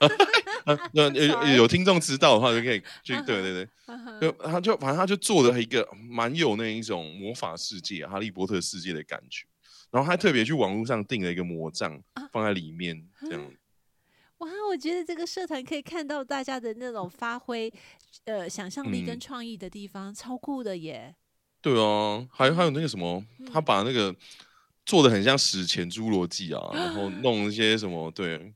[0.92, 9.46] 那有有听众知道的话就可以去对对对，就他就反正他就做的一个蛮有那一种魔法世界哈利波特世界的感觉，
[9.90, 11.98] 然后他特别去网络上订了一个魔杖
[12.30, 13.50] 放在里面这样。
[14.74, 17.72] 哇，我觉得这个社团可以看到大家的那种发挥，
[18.24, 21.14] 呃，想象力跟创意的地方，嗯、超酷的耶。
[21.62, 24.12] 对啊，还还有那个什么，嗯、他把那个
[24.84, 28.52] 做的很像史前侏罗纪啊，然后弄一些什么，对。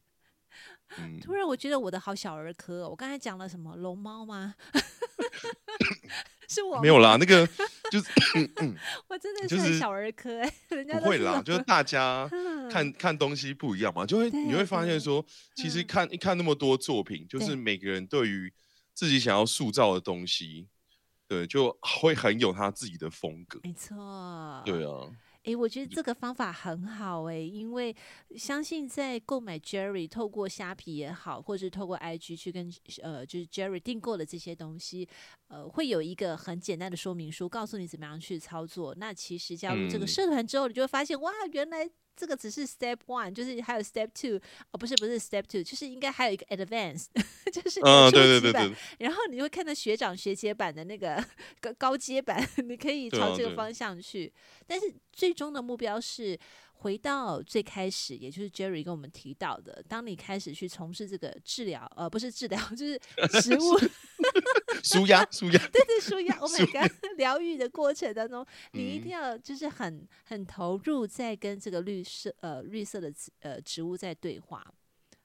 [1.01, 4.55] 嗯、突然我觉得我的好小儿科、哦，我刚才讲了什么龙猫吗？
[6.49, 7.47] 是我没有啦，那个
[7.91, 8.07] 就是
[9.07, 12.27] 我真的是小儿科哎，人家不会啦，就是大家
[12.71, 15.23] 看看东西不一样嘛，就会你会发现说，
[15.55, 17.55] 其实看一看那么多作品，就是。
[17.55, 18.51] 每个人对于
[18.95, 20.69] 自己想要塑造的东西，
[21.27, 25.11] 对，就会很有他自己的风格，没错，对啊。
[25.45, 27.95] 诶，我觉得这个方法很好诶，因为
[28.37, 32.71] 相信在购买 Jerry 透过虾皮也好，或者是透过 IG 去跟
[33.03, 35.09] 呃就是 Jerry 订购的这些东西，
[35.49, 38.95] 呃，会有一个很简单的说明书，告诉你怎么样去操作。
[38.97, 41.89] 那其实加入这个社团之后，你就会发现，哇，原来。
[42.19, 44.37] 这个只是 step one，就是还有 step two，
[44.73, 47.07] 哦，不是不是 step two，就是应该还有一个 advance，
[47.53, 48.75] 就是初级版。
[48.99, 51.25] 然后你会看到学长学姐版的那个
[51.61, 54.33] 高高阶版， 你可以朝这个方向去。
[54.67, 56.39] 但是最终的目标是。
[56.81, 62.99] 回到最开始，也就是 Jerry 跟我们提到的，当你开始去从事这个治疗，呃，不是治疗， 就是
[63.43, 63.77] 植物
[64.85, 66.37] 舒压，舒压，对对，舒压。
[66.37, 74.65] Oh my god，疗愈的过程当中，你一定要就是很很投入，在跟这个绿色呃绿色的呃植物在对话。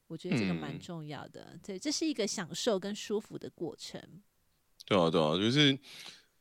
[0.08, 4.02] 我觉得这个蛮重要的，嗯、对，这是一个享受跟舒服的过程。
[4.86, 5.78] 对啊，对啊，就是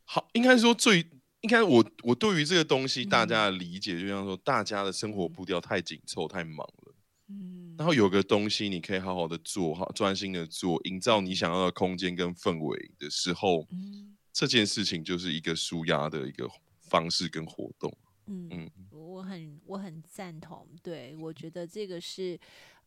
[0.04, 1.06] 好，应该说最。
[1.42, 6.94] 应该我我对于这个东西大家的理解，就像说大家的生活步调太紧凑、太忙了，
[7.28, 16.48] 嗯，然后有个东西你可以好好的做好，专心的做，营造你想要的空间跟氛围的时候，嗯，这件事情就是一个舒压的一个
[16.80, 17.92] 方式跟活动，
[18.26, 18.48] 嗯。
[18.50, 22.38] 嗯，我很我很赞同，对，我觉得这个是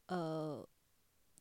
[0.07, 0.67] 呃。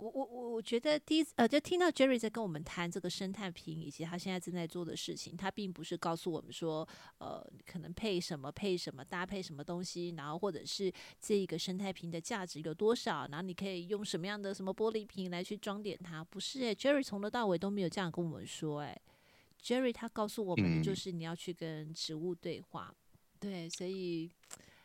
[0.00, 6.86] 我我我我觉得第一次呃，就听到 Jerry 在跟我们谈这个生态瓶以及他现在正在做的事情，他并不是告诉我们说，
[7.18, 19.00] 呃，可能配什么配什么搭配什么东西，然后或者是这个生态瓶的价值有多少，然后你可以用什么样的什么玻璃瓶来去装点它，不是诶，Jerry 从头到尾都没有这样跟我们说，诶
[19.62, 22.98] ，Jerry 他告诉我们的就是你要去跟植物对话，嗯、
[23.38, 24.28] 对，所以。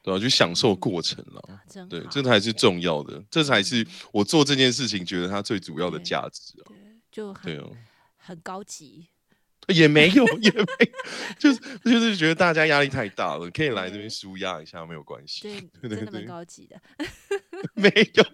[0.09, 6.71] 对啊，就享受过程了，对，这才是重要的，这才是我做这件事情觉得它最主要的价值啊，
[7.11, 7.71] 就很对哦，
[8.17, 9.07] 很高级，
[9.69, 10.91] 也没有，也没，
[11.37, 16.81] 就是就是觉得大家压力太大了，可以来这边舒压一下，没有关系，对，对，真的蛮高级的，
[17.75, 18.25] 没有，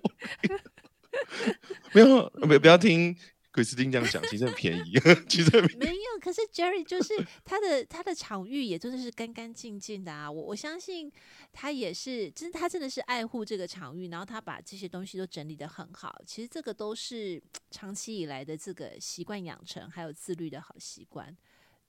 [1.94, 3.18] 没有，不不要听。
[3.56, 6.20] 克里斯汀这样讲，其实很便宜， 其实很没有。
[6.20, 7.14] 可是 Jerry 就是
[7.46, 10.30] 他的他的场域，也真的是干干净净的啊。
[10.30, 11.10] 我我相信
[11.54, 16.22] 他也是，真他真的是爱护这个场域，然后他把这些东西都整理得很好。
[16.26, 17.42] 其实这个都是
[17.72, 21.34] 长期以来的这个习惯养成，还有自律的好习惯。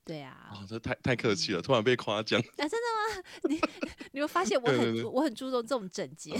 [0.06, 2.40] 对啊，哦，这太太客气了，突然被夸奖。
[2.40, 2.76] 啊，真的
[3.18, 3.22] 吗？
[3.50, 3.60] 你
[4.12, 6.32] 你会发现我很我很注重这种整洁，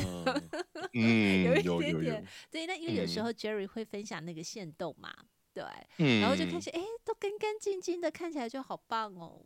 [0.95, 2.25] 嗯， 有一点点。
[2.49, 5.13] 对，那因为有时候 Jerry 会分享那个线动嘛，
[5.53, 5.65] 对，
[5.99, 9.43] 嗯，然后就看起来，哎，都干干净净的，看起来就好棒哦。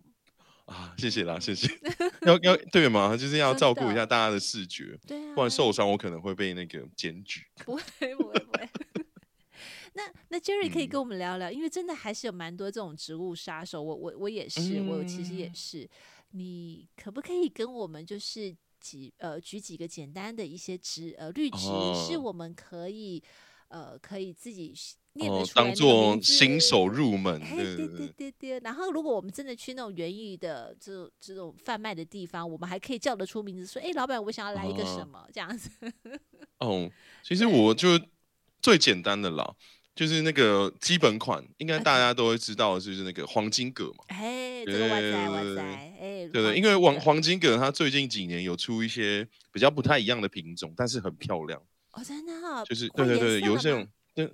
[0.66, 1.66] 啊，谢谢啦，谢谢。
[2.22, 3.16] 要要对吗？
[3.16, 7.42] 就是要照顾一下大家的视觉，对啊，不然受伤我可能会被那个检举。
[7.64, 8.68] 不会，不会，不会。
[9.94, 15.88] 那那 Jerry 可以跟我们聊聊，嗯、因为真的还是有蛮多这种植物杀手，我我我也是，嗯、我其实也是。
[16.32, 23.20] 你可不可以跟我们就是几呃举几个简单的一些植呃绿植，哦、是我们可以
[23.66, 24.72] 呃可以自己
[25.14, 27.40] 念得出当做新手入门？
[27.40, 28.60] 对对对对对。
[28.60, 35.68] 然后如果我们真的去那种园艺的这种这种贩卖的地方，我们还可以叫得出名字，说哎，老板，我想要来一个什么、哦、这样子。
[36.58, 36.88] 哦，
[37.24, 38.00] 其实我就
[38.62, 39.56] 最简单的啦。
[40.00, 44.04] 就是那个基本款，应该大家都会知道，就是那个黄金葛嘛。
[44.06, 45.60] 哎，这个哇塞哇塞，
[46.00, 51.60] 哎，对对，因为黄黄金葛它最近几年有出一些比较不太一样的品种，但是很漂亮。
[51.92, 52.64] 哦，真的哈。
[52.64, 54.32] 就是对对对，有这种，对，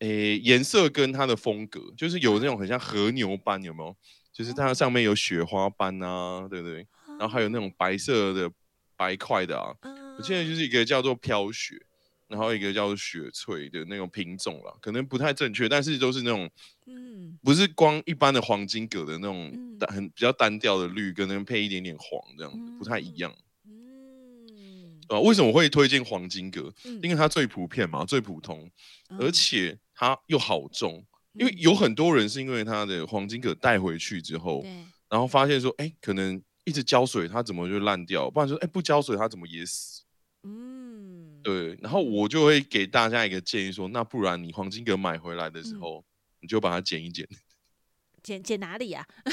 [0.00, 3.96] 诶，颜色跟它的风格，就是有那种很像和牛斑，有没有？
[4.30, 6.86] 就是它上面有雪花斑啊，对不对？
[7.18, 8.50] 然后还有那种白色的
[8.94, 9.74] 白块的啊。
[10.18, 11.80] 我现在就是一个叫做飘雪。
[12.28, 16.48] 然后一个叫做雪翠的那种品种啦，可能不太正确，但是都是那种，
[16.86, 23.34] 嗯，不是光一般的黄金葛的那种单很比较单调的绿，可能配一点点黄这样子，不太一样。
[23.66, 26.72] 嗯，啊，为什么会推荐黄金葛？
[27.02, 28.70] 因为它最普遍嘛，最普通，
[29.18, 31.04] 而且它又好种。
[31.34, 34.64] 因为有很多人是因为它的黄金葛带回去之后，
[35.08, 38.28] 然后发现说，哎，可能一直浇水它怎么就烂掉？
[38.28, 40.02] 不然说，哎，不浇水它怎么也死？
[40.42, 46.04] 嗯，对，然后我就会给大家一个建议说，那不然你黄金葛买回来的时候，嗯、
[46.40, 47.26] 你就把它剪一剪，
[48.22, 49.32] 剪剪哪里呀、啊？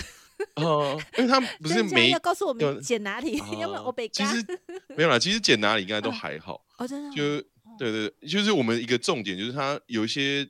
[0.62, 4.46] 哦，因为它不是没要告诉我们剪哪里， 要不然我被其实
[4.96, 6.66] 没有啦，其实剪哪里应该都还好。
[6.78, 7.42] 哦，真的，就
[7.80, 10.46] 对对，就是我们一个重点就是它有一些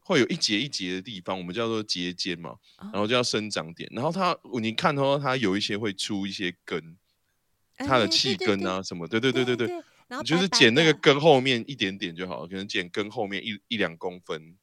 [0.00, 6.96] 会有一节一节的地方，我们叫做节间嘛，然后就要生长点，然后它你看到它有一些会出一些根，
[7.76, 9.82] 它的气根啊什么，对对对对对。
[10.08, 14.56] 然后就是剪那个根后面一点点就好了，可能剪根后面一一两公分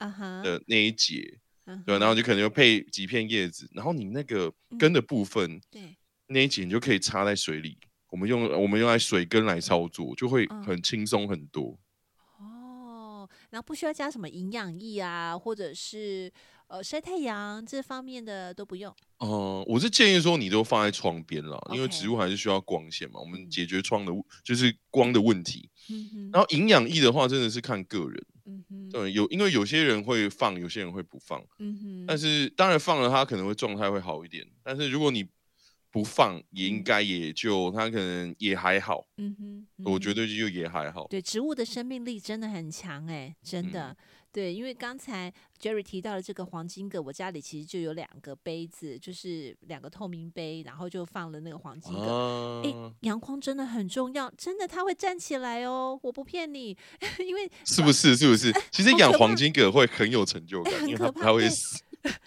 [0.43, 1.83] 的那一节，uh huh.
[1.85, 5.95] 对，然后就可能就配几片叶子，然后你那个根的部分，对、嗯，
[6.27, 7.77] 那一节你就可以插在水里，
[8.09, 11.77] 我们用我们用来水根来操作，就会很轻松很多。
[12.39, 16.31] 哦，然后不需要加什么营养液啊，或者是。
[16.67, 18.91] 呃，晒太阳这方面的都不用。
[19.19, 23.19] 哦、呃，我是建议说你都放在窗边了因为植物还是需要光线嘛。
[23.19, 24.11] 我们解决窗的，
[24.43, 25.69] 就是光的问题。
[25.89, 28.25] 嗯、然后营养液的话，真的是看个人。
[28.45, 31.41] 嗯哼对，有因为有些人会放，有些人会不放。
[31.59, 34.45] 嗯哼但是当然放了，它可能会状态会好一点。
[34.63, 35.25] 但是如果你
[35.89, 39.05] 不放，也应该也就它可能也还好。
[39.17, 39.57] 嗯哼。
[39.59, 41.07] 嗯哼我觉得就也还好。
[41.07, 43.91] 对，植物的生命力真的很强哎、欸，真的。
[43.91, 43.97] 嗯
[44.33, 52.63] 对，因为刚才 Jerry 提到了这个黄金葛，我家里其实就有两个杯子，就是两个透明杯，然后就放了那个黄金葛。
[52.65, 56.75] 哎、啊，阳光真的很重要，真的它会站起来哦，我不骗你，
[57.19, 58.15] 因为是不是？
[58.17, 58.51] 是不是？
[58.71, 61.79] 其实养黄金葛会很有成就感， 很可怕，它会死。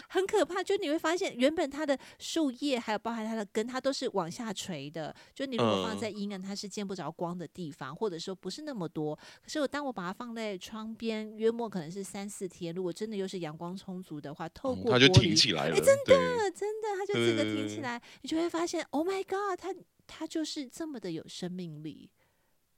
[0.09, 5.15] 很可怕，就你会发现，原本它的树叶还有包含它的根，它都是往下垂的。
[5.35, 9.15] 就你如果放在阴暗，它是见不着光的地方，或者说不是那么多。
[9.15, 15.77] 可是我当我把它放在窗边，约莫可能是三四天，如果真的又是阳光充足的话，透过它就挺起来了。
[15.77, 19.75] 哎，真的，真的，它就整个挺起来，你就会发现，Oh my God，它
[20.07, 22.11] 它就是这么的有生命力。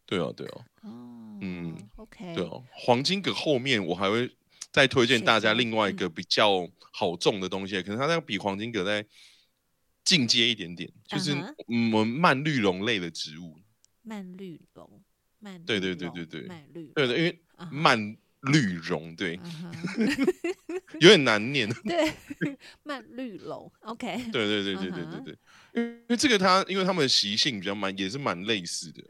[0.05, 0.65] 对啊，对啊。
[0.83, 2.35] 哦，嗯，OK。
[2.35, 4.35] 对啊，黄金葛后面我还会。
[4.71, 9.07] 再推荐大家另外一个比较好种的东西，可能它那个比黄金葛再
[10.05, 11.33] 进阶一点点，就是
[11.67, 13.59] 我们蔓绿绒类的植物。
[14.03, 15.03] 蔓绿绒，
[15.39, 17.39] 蔓对对对对对，蔓绿对对，因为
[17.71, 19.39] 蔓绿绒对，
[21.01, 21.69] 有点难念。
[21.85, 22.13] 对，
[22.85, 24.17] 蔓绿绒，OK。
[24.33, 25.39] 对对对对对对对，
[25.85, 29.03] 因为这个它，因为它们的习性比较蛮，也是蛮类似的，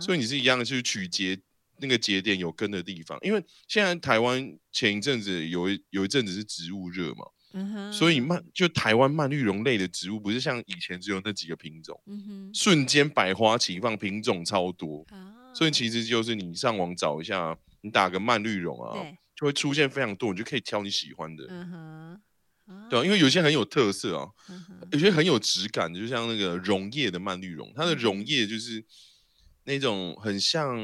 [0.00, 1.38] 所以你是一样的，就是取节。
[1.80, 7.24] 那个节点有根的地方，因为现在台湾前一阵子有一有一阵子是植物热嘛，
[7.54, 7.92] 嗯、哼。
[7.92, 12.54] 所以蔓就台湾蔓绿绒类的植物不是像以前只有那几个品种，嗯、哼。
[12.54, 18.94] 瞬间百花齐放，品种超多，啊、所以其实就是你上网找一下，你打个蔓绿绒啊，
[19.34, 22.20] 就会出现非常多，你就可以挑你喜欢的，嗯哼。
[22.66, 24.62] 啊、对啊，因为有些很有特色啊，嗯、
[24.92, 28.84] 有些很有质感的，就像那个溶液的曼绿绒，它的溶液就是
[29.64, 30.78] 那种很像。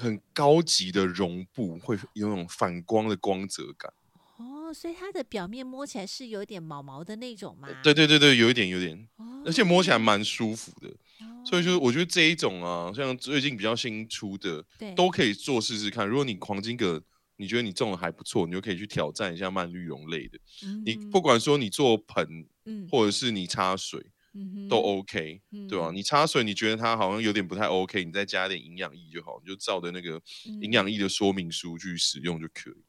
[0.00, 3.92] 很高级的绒布会有那种反光的光泽感。
[4.38, 7.68] 哦，哦，所以它的表面摸起来是有点毛毛的那种吗？
[7.82, 10.88] 对对对对，有一点有一点，哦、而且摸起来蛮舒服的。
[10.88, 16.06] 哦、所以就是我觉得这一种啊，像最近比较新出的，对都可以做试试看。
[16.08, 17.02] 如果你黄金葛，
[17.36, 20.38] 你觉得你种的还不错，你就可以去挑战一下蔓绿绒类的。
[20.64, 24.04] 嗯、你不管说你做盆，嗯、或者是你插水。
[24.68, 25.90] 都 OK，、嗯、对吧、啊？
[25.92, 30.20] 你插水，你觉得它好像有点不太 OK，你再加点营养液就好，你就照着那个
[30.62, 32.84] 营养液的说明书去使用就可以。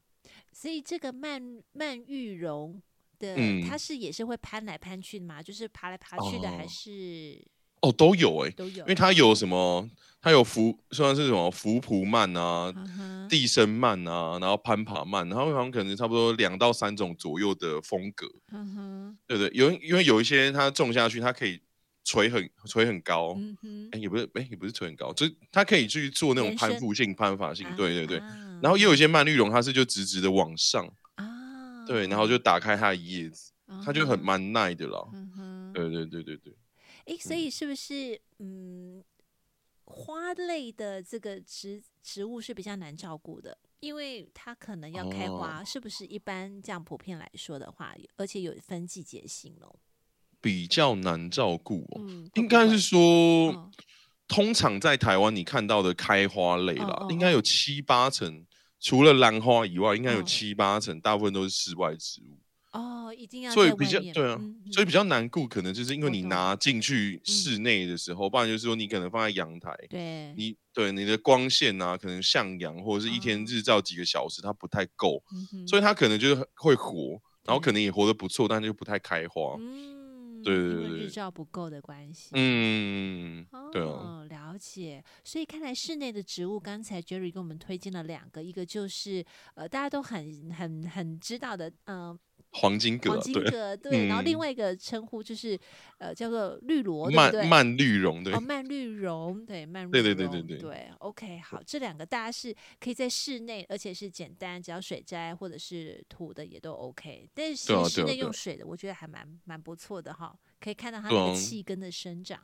[0.53, 2.81] 所以这个蔓蔓玉绒
[3.17, 5.41] 的，嗯、它是也是会攀来攀去的吗？
[5.41, 7.41] 就是爬来爬去的，还是？
[7.41, 9.89] 哦，都有哎、欸，都有，因为它有什么？
[10.23, 13.27] 它有浮，算是什么浮蒲蔓啊、uh huh.
[13.27, 18.27] 地生蔓啊，然后攀爬蔓，然后好像可能差不多两到三种左右的风格。
[18.51, 19.15] uh，huh.
[19.25, 21.59] 对对，有因为有一些它种下去，它可以
[22.03, 23.34] 垂很垂很高。
[23.34, 23.91] uh，哎、huh.
[23.93, 27.65] 欸，也不是，哎、欸，也不是垂很高，就是它可以去做那种攀附性、攀爬性。
[27.75, 28.61] 对对对，uh.
[28.61, 30.86] 然后也有一些蔓绿绒，它是就直直的往上。
[31.15, 31.88] 啊、uh，huh.
[31.88, 33.51] 对，然后就打开它的叶子，
[33.84, 35.09] 它就很蛮耐的了。
[35.11, 35.73] uh，huh.
[35.73, 36.53] 对对对对对。
[37.12, 39.03] 哎、欸，所以是不是嗯，
[39.84, 46.05] 花类的这个植植物是比较难照顾的，因为它可能要开花，哦、是不是？
[46.05, 49.76] 一般这样普遍来说的话，而且有分季节性喽，
[50.39, 51.99] 比较难照顾哦。
[51.99, 53.70] 嗯、应该是说，哦、
[54.30, 58.47] 通常在台湾你看到的开花类啦，哦哦、应该有七八成，
[58.80, 62.39] 除了兰花以外，应该有七八成，大部分都是室外植物。
[63.12, 75.22] 哦，一定要所以比较对啊，嗯嗯、所以比较难顾，可能就是因为你拿进去室内的时候，嗯、不然就是说你可能放在阳台，对，你对你的光线啊，可能向阳或者是一天日照几个小时，它不太够，
[75.53, 79.55] 嗯、所以它可能就是会活，然后可能也活得不错，但就不太开花。
[79.59, 82.30] 嗯，对对对对，日照不够的关系。
[82.34, 85.03] 嗯，对哦，了解。
[85.24, 92.20] 所以看来室内的植物，刚才 Jerry 给我们推荐了两个，一个就是呃大家都很很很知道的，嗯、呃。
[92.54, 95.56] 黄金葛，黄金葛，对，对，然后另外一个称呼就是，
[95.99, 112.38] 嗯、呃，叫做绿萝，蔓蔓绿绒，对，哦，蔓绿绒，对，蔓绿绒，对对对对对，对，OK，好，这两个大家是可以在室内，而且是简单，只要水栽或者是土的也都 OK，但是室内用水的，我觉得还蛮蛮不错的哈，可以看到它那个气根的生长，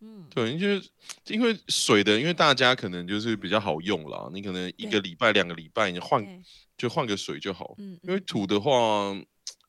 [0.00, 0.82] 嗯，对，因为
[1.28, 6.42] 因为水的，因为大家可能就是比较好用啦，你可能一个礼拜、两个礼拜你换
[6.76, 9.16] 就换个水就好，嗯，因为土的话。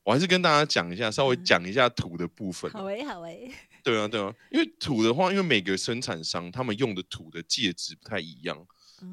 [0.06, 2.70] 我还是跟大家讲一下，稍微讲一下土的部分。
[2.72, 3.52] 好诶，好诶。
[3.84, 8.66] 对啊，对啊，因为土的话，因为每个生产商他们用的土的介质不太一样。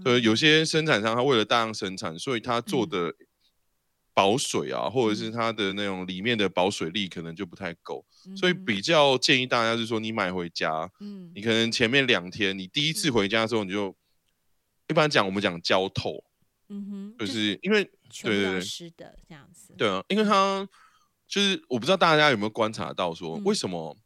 [0.05, 3.15] 对，有些生产商他为了大量生产，所以他做的
[4.13, 8.05] 保水啊，或者是他的那种里面的保水力可能就不太够。
[8.37, 13.97] 所以比较建议大家是说，你买回家，嗯你可能前面两天，你第一次回家的时候，你就
[14.89, 16.23] 一般讲我们讲浇透，
[16.69, 17.83] 嗯哼，就是因为
[18.23, 19.75] 对对对，湿的这样子。
[19.79, 20.69] 对啊，因为它。
[21.33, 23.97] 就是我不知道大家有没有观察到，说为什么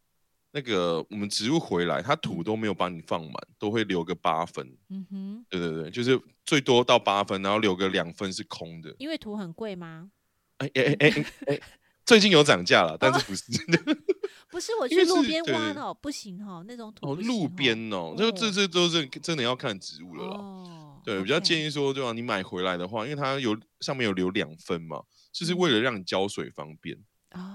[0.53, 4.65] 那个我们植物回来，它土都没有帮你放满，都会留个八分。
[4.91, 8.95] 嗯哼，对对对，就是最多到八分，然后留个两分是空的。
[8.99, 10.09] 因为土很贵吗？
[10.59, 11.61] 哎哎哎哎，
[12.05, 13.97] 最近有涨价了，但是不是真的？
[14.49, 17.11] 不是我去路边挖的，不行哦，那种土。
[17.11, 20.37] 哦，路边哦，这这这都是真的要看植物了啦。
[20.37, 22.13] 哦，对，比较建议说，对吧？
[22.13, 25.03] 你买回来的话，因为它有上面有留两分嘛，
[25.33, 26.97] 就是为了让你浇水方便。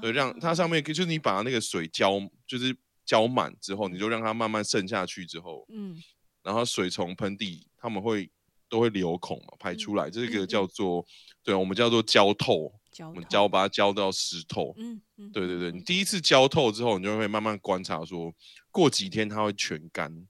[0.02, 2.76] 对，让它上面就是你把那个水浇，就是
[3.06, 6.02] 浇满之后，你就让它慢慢渗下去之后，嗯，
[6.44, 8.30] 然后水从盆底他们会
[8.70, 11.06] 都会留孔嘛，排出来，这个叫做，
[11.44, 15.82] 对，我们叫做浇透，我们浇把它浇到湿透，嗯嗯，对对对，你。
[15.82, 18.34] 第一次浇透之后，你就会慢慢观察说，
[18.70, 20.28] 过几天它会全干，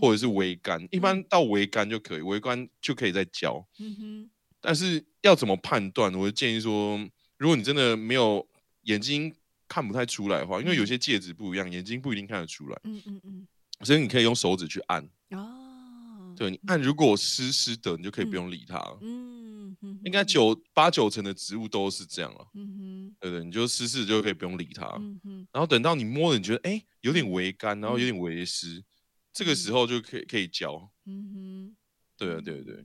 [0.00, 4.30] 或者是微干，一般到微干就可以，微干就可以再浇，嗯哼，
[4.60, 6.12] 但是要怎么判断？
[6.14, 6.98] 我就建议说，
[7.36, 8.46] 如果你真的没有。
[8.84, 9.34] 眼睛
[9.68, 12.80] 看不太出来的话，因为有些戒指不一样，眼睛不一定看得出来。
[12.84, 13.48] 嗯嗯嗯。
[13.82, 15.04] 所以你可以用手指去按。
[15.30, 16.34] 哦。
[16.36, 18.78] 对，你按，如果湿湿的，你就可以不用理它。
[19.00, 19.76] 嗯。
[20.04, 22.48] 应该九八九成的植物都是这样了。
[22.54, 23.16] 嗯哼。
[23.20, 24.86] 对对，你就湿湿就可以不用理它。
[24.98, 25.48] 嗯哼。
[25.52, 28.84] 然后等到你摸了，你觉得哎有点微干，然后有点微湿，
[29.32, 30.90] 这个时候就可以可以浇。
[31.06, 31.76] 嗯哼。
[32.16, 32.84] 对啊，对对。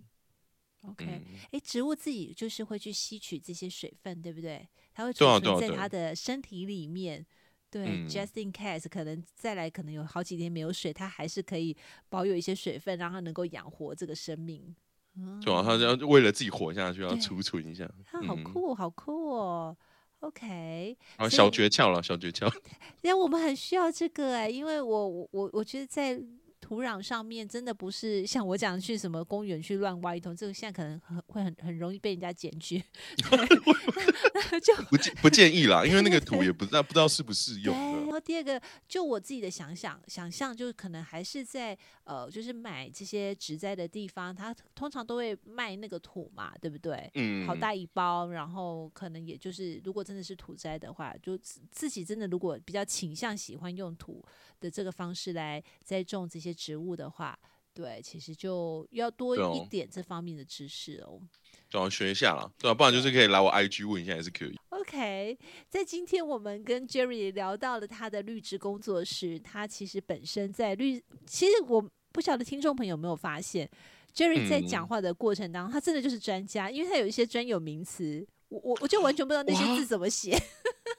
[0.81, 1.05] OK，
[1.51, 4.67] 哎，植物自己就是会去吸取这些水分，对不对？
[4.99, 7.25] 它会储存在他的身体里面。
[7.71, 11.77] 对，just in case 可能再来，可能有好几天没有水，它还是可以
[12.09, 14.75] 保有一些水分，让它能够养活这个生命。
[15.41, 17.89] 对啊，它要为了自己活下去，要储存一下。
[18.03, 19.77] 它好酷，好酷哦。
[20.19, 22.51] OK，好，小诀窍了，小诀窍。
[23.03, 26.21] 因为我们很需要这个哎，因为我我我觉得在。
[26.69, 32.79] 土壤上面，真的不是像我讲去什么公园去乱挖一通，这个现在可能很会很很容易被人家检举。
[34.61, 37.75] 就不建不建议啦，因为那个土也不知道不知道适不适用。
[38.19, 47.09] 第二个，就我自己的想想想象，就是可能还是在呃，就是买这些植栽的地方，它通常都会卖那个土嘛，对不对？
[47.15, 47.47] 嗯。
[47.47, 51.37] 好大一包，然后可能也就是，如果真的是土栽的话，就
[51.71, 54.23] 自己真的如果比较倾向喜欢用土
[54.59, 57.37] 的这个方式来栽种这些植物的话，
[57.73, 61.21] 对，其实就要多一点这方面的知识哦。
[61.69, 62.73] 就要学一下啦，对吧？
[62.73, 64.55] 不然就是可以来我 IG 问一下也是可以。
[64.69, 65.18] OK，
[65.67, 73.69] 在今天我们跟 Jerry 聊到了他的绿植工作室，他其实本身在绿，其实我不晓得听众朋友有没有发现
[74.13, 78.25] ，Jerry 在讲话的过程当中，嗯、他真的就是专家，因为他有一些专有名词。
[78.49, 80.35] 我我我就完全不知道那些字怎么写，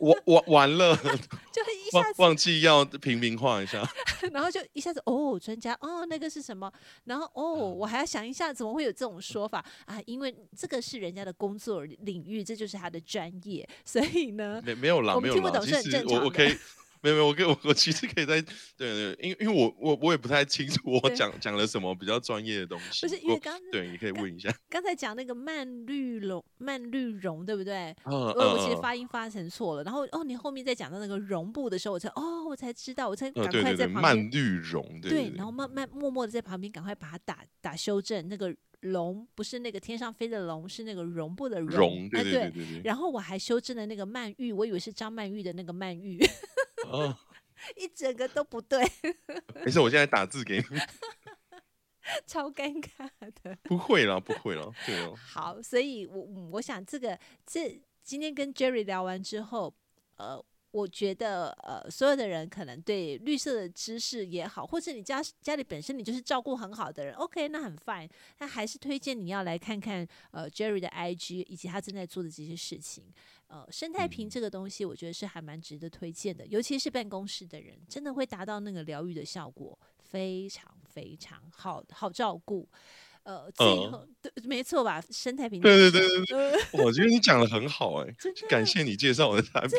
[0.01, 0.97] 我我完了，
[1.53, 3.87] 就一下子忘记要平民化一下，
[4.33, 6.73] 然后就一下子哦，专家哦，那个是什么？
[7.05, 10.01] 然后哦，我还要想一下怎么会有这种说法啊？
[10.07, 16.59] 因为这个是人家的工作领域，这就是他的专业，所以呢，没没有啦，我们听不懂是很正常的。
[17.03, 18.41] 没有没有，我跟我我其实可以在
[18.77, 23.07] 对对，因为因为我我我也不太清楚 我讲讲了什么比较专业的东西。
[23.07, 24.53] 不是因为刚对，你可以问一下。
[24.69, 27.95] 刚才讲那个蔓绿绒蔓绿绒对不对？
[28.05, 29.85] 嗯我，我其实发音发成错了。
[29.85, 34.03] 然后哦，你后面在讲到那个绒布的时候，我才哦，我才知道，我才赶快在旁边。
[34.03, 35.11] 蔓绿绒对。
[35.11, 38.29] 对，然后慢慢默默的在旁边赶快把它打打修正。
[38.29, 41.79] 那个龙不是那个天上飞的龙，是那个绒布的绒。
[41.79, 42.83] 绒对对对对对。
[42.85, 46.19] 然后我还修正了那个曼玉，我以为是张曼玉的那个曼玉。
[46.91, 47.16] 哦。
[47.76, 48.80] 一整个都不对，
[49.64, 50.78] 没事，我现在打字给你，
[52.26, 53.11] 超尴尬
[53.43, 53.55] 的。
[53.64, 55.14] 不会啦，不会啦，对哦。
[55.14, 56.22] 好，所以我
[56.53, 59.74] 我想这个这今天跟 Jerry 聊完之后，
[60.16, 60.43] 呃，
[60.73, 68.09] 我觉得呃，所有的人可能对绿色的知识也好，或者你家家里本身你就是照顾很好的人，OK，那很 fine，
[68.39, 73.12] 但还是推荐你要来看看呃 Jerry 的 IG 以及他正在做的这些事情。
[73.49, 82.68] 呃，生态瓶这个东西，我觉得是还蛮值得推荐的，尤其是办公室的人，真的会达到那个疗愈的效果，非常非常好好照顾。
[83.31, 85.01] 呃，最后、呃、对，没错吧？
[85.11, 89.70] 生态瓶，对对对对对，呃、我觉得你讲的很好哎、欸，感谢你介绍我的产品。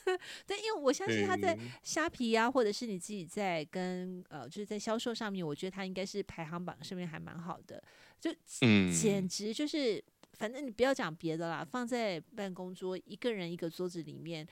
[0.46, 7.82] 对，因为我相信他在虾皮啊，或者是你自己在跟呃，就是在销售上面，我觉得他应该是排行榜上面还蛮好的，
[8.18, 10.02] 就嗯，简直就是。
[10.36, 14.44] 反正你不要讲别的啦，放在办公桌一个人一个桌子里面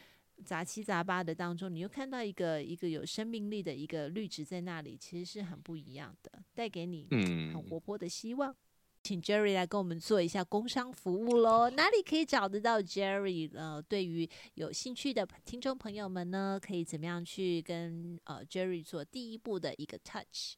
[0.42, 7.06] 杂七杂八的当中，你又看到一个一个有生命力的一个绿植在那里，其实是很不一样的，带给你
[7.52, 8.50] 很活泼的希望。
[8.50, 8.56] 嗯、
[9.02, 13.50] 请 Jerry 来跟我们做一下工商服务喽，哪里可以找得到 Jerry？
[13.54, 20.54] 呃，对于有兴趣的听众朋友们呢，可以怎么样去跟呃 Jerry 做第一步的一个 touch？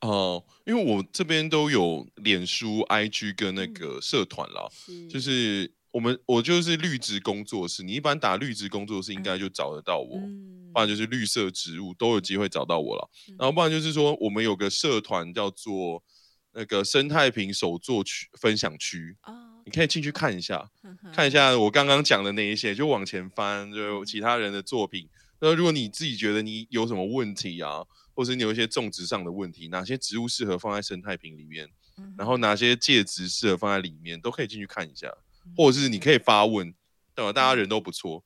[0.00, 4.68] 哦、呃，因为我这边都有脸书、IG 跟那个社团啦，
[5.08, 13.10] 就是我们我就是绿植工作室，你一般打绿植工作室应该就找得到我，嗯、不然就是绿色植物都有机会找到我了。
[13.28, 16.04] 嗯、然后不然就是说我们有个社团叫做
[16.52, 25.08] 那个生态瓶手作区分享区，哦、你可以进去看一下，嗯、看一下我刚刚讲的那一些，就往前翻，就有其他人的作品。
[25.40, 27.84] 那如果你自己觉得你有什么问题啊？
[28.14, 35.08] 或者你有一些种植上的问题，哪些植物适合放在生态瓶里面，嗯、然后哪些介质适合放在里面，都可以进去看一下，
[35.56, 36.74] 或者是你可以发问，
[37.14, 37.32] 对吧？
[37.32, 38.22] 大家人都不错，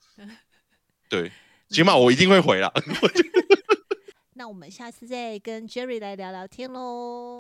[1.09, 1.31] 对，
[1.69, 2.73] 起码我一定会回啦。
[4.35, 7.39] 那我们下次再跟 Jerry 来聊聊天喽。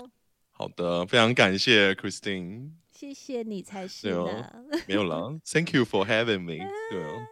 [0.50, 7.26] 好的，非常感谢 Christine，谢谢你才是的，哦、没有啦，Thank you for having me，对哦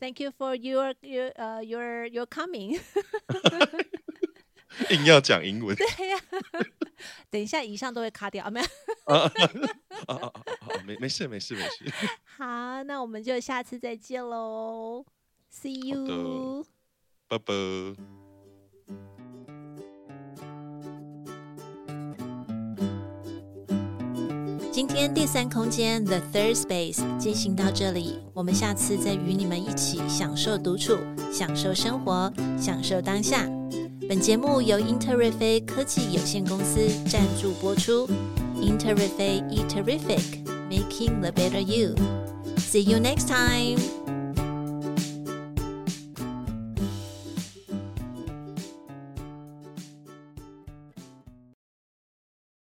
[0.00, 2.80] ，Thank you for your your 呃、uh, your your coming。
[4.90, 6.60] 硬要讲英文，对呀、啊。
[7.30, 8.66] 等一下，以上都会卡掉啊，没有。
[9.04, 9.30] 啊啊
[10.06, 10.32] 啊啊！
[10.84, 11.84] 没没事没事没事。
[11.84, 15.04] 没事好，那我们就下次再见喽
[15.52, 16.64] ，See you，
[17.28, 17.54] 拜拜。
[24.72, 30.98] 今天第三空间 The Third Space 进行到这里，我们下次再与你们一起享受独处，
[31.32, 33.48] 享受生活，享受当下。
[34.08, 38.08] 本节目由英特瑞飞科技有限公司赞助播出。
[38.60, 41.96] 英特瑞飞 E Terrific，Making the Better You。
[42.56, 43.95] See you next time.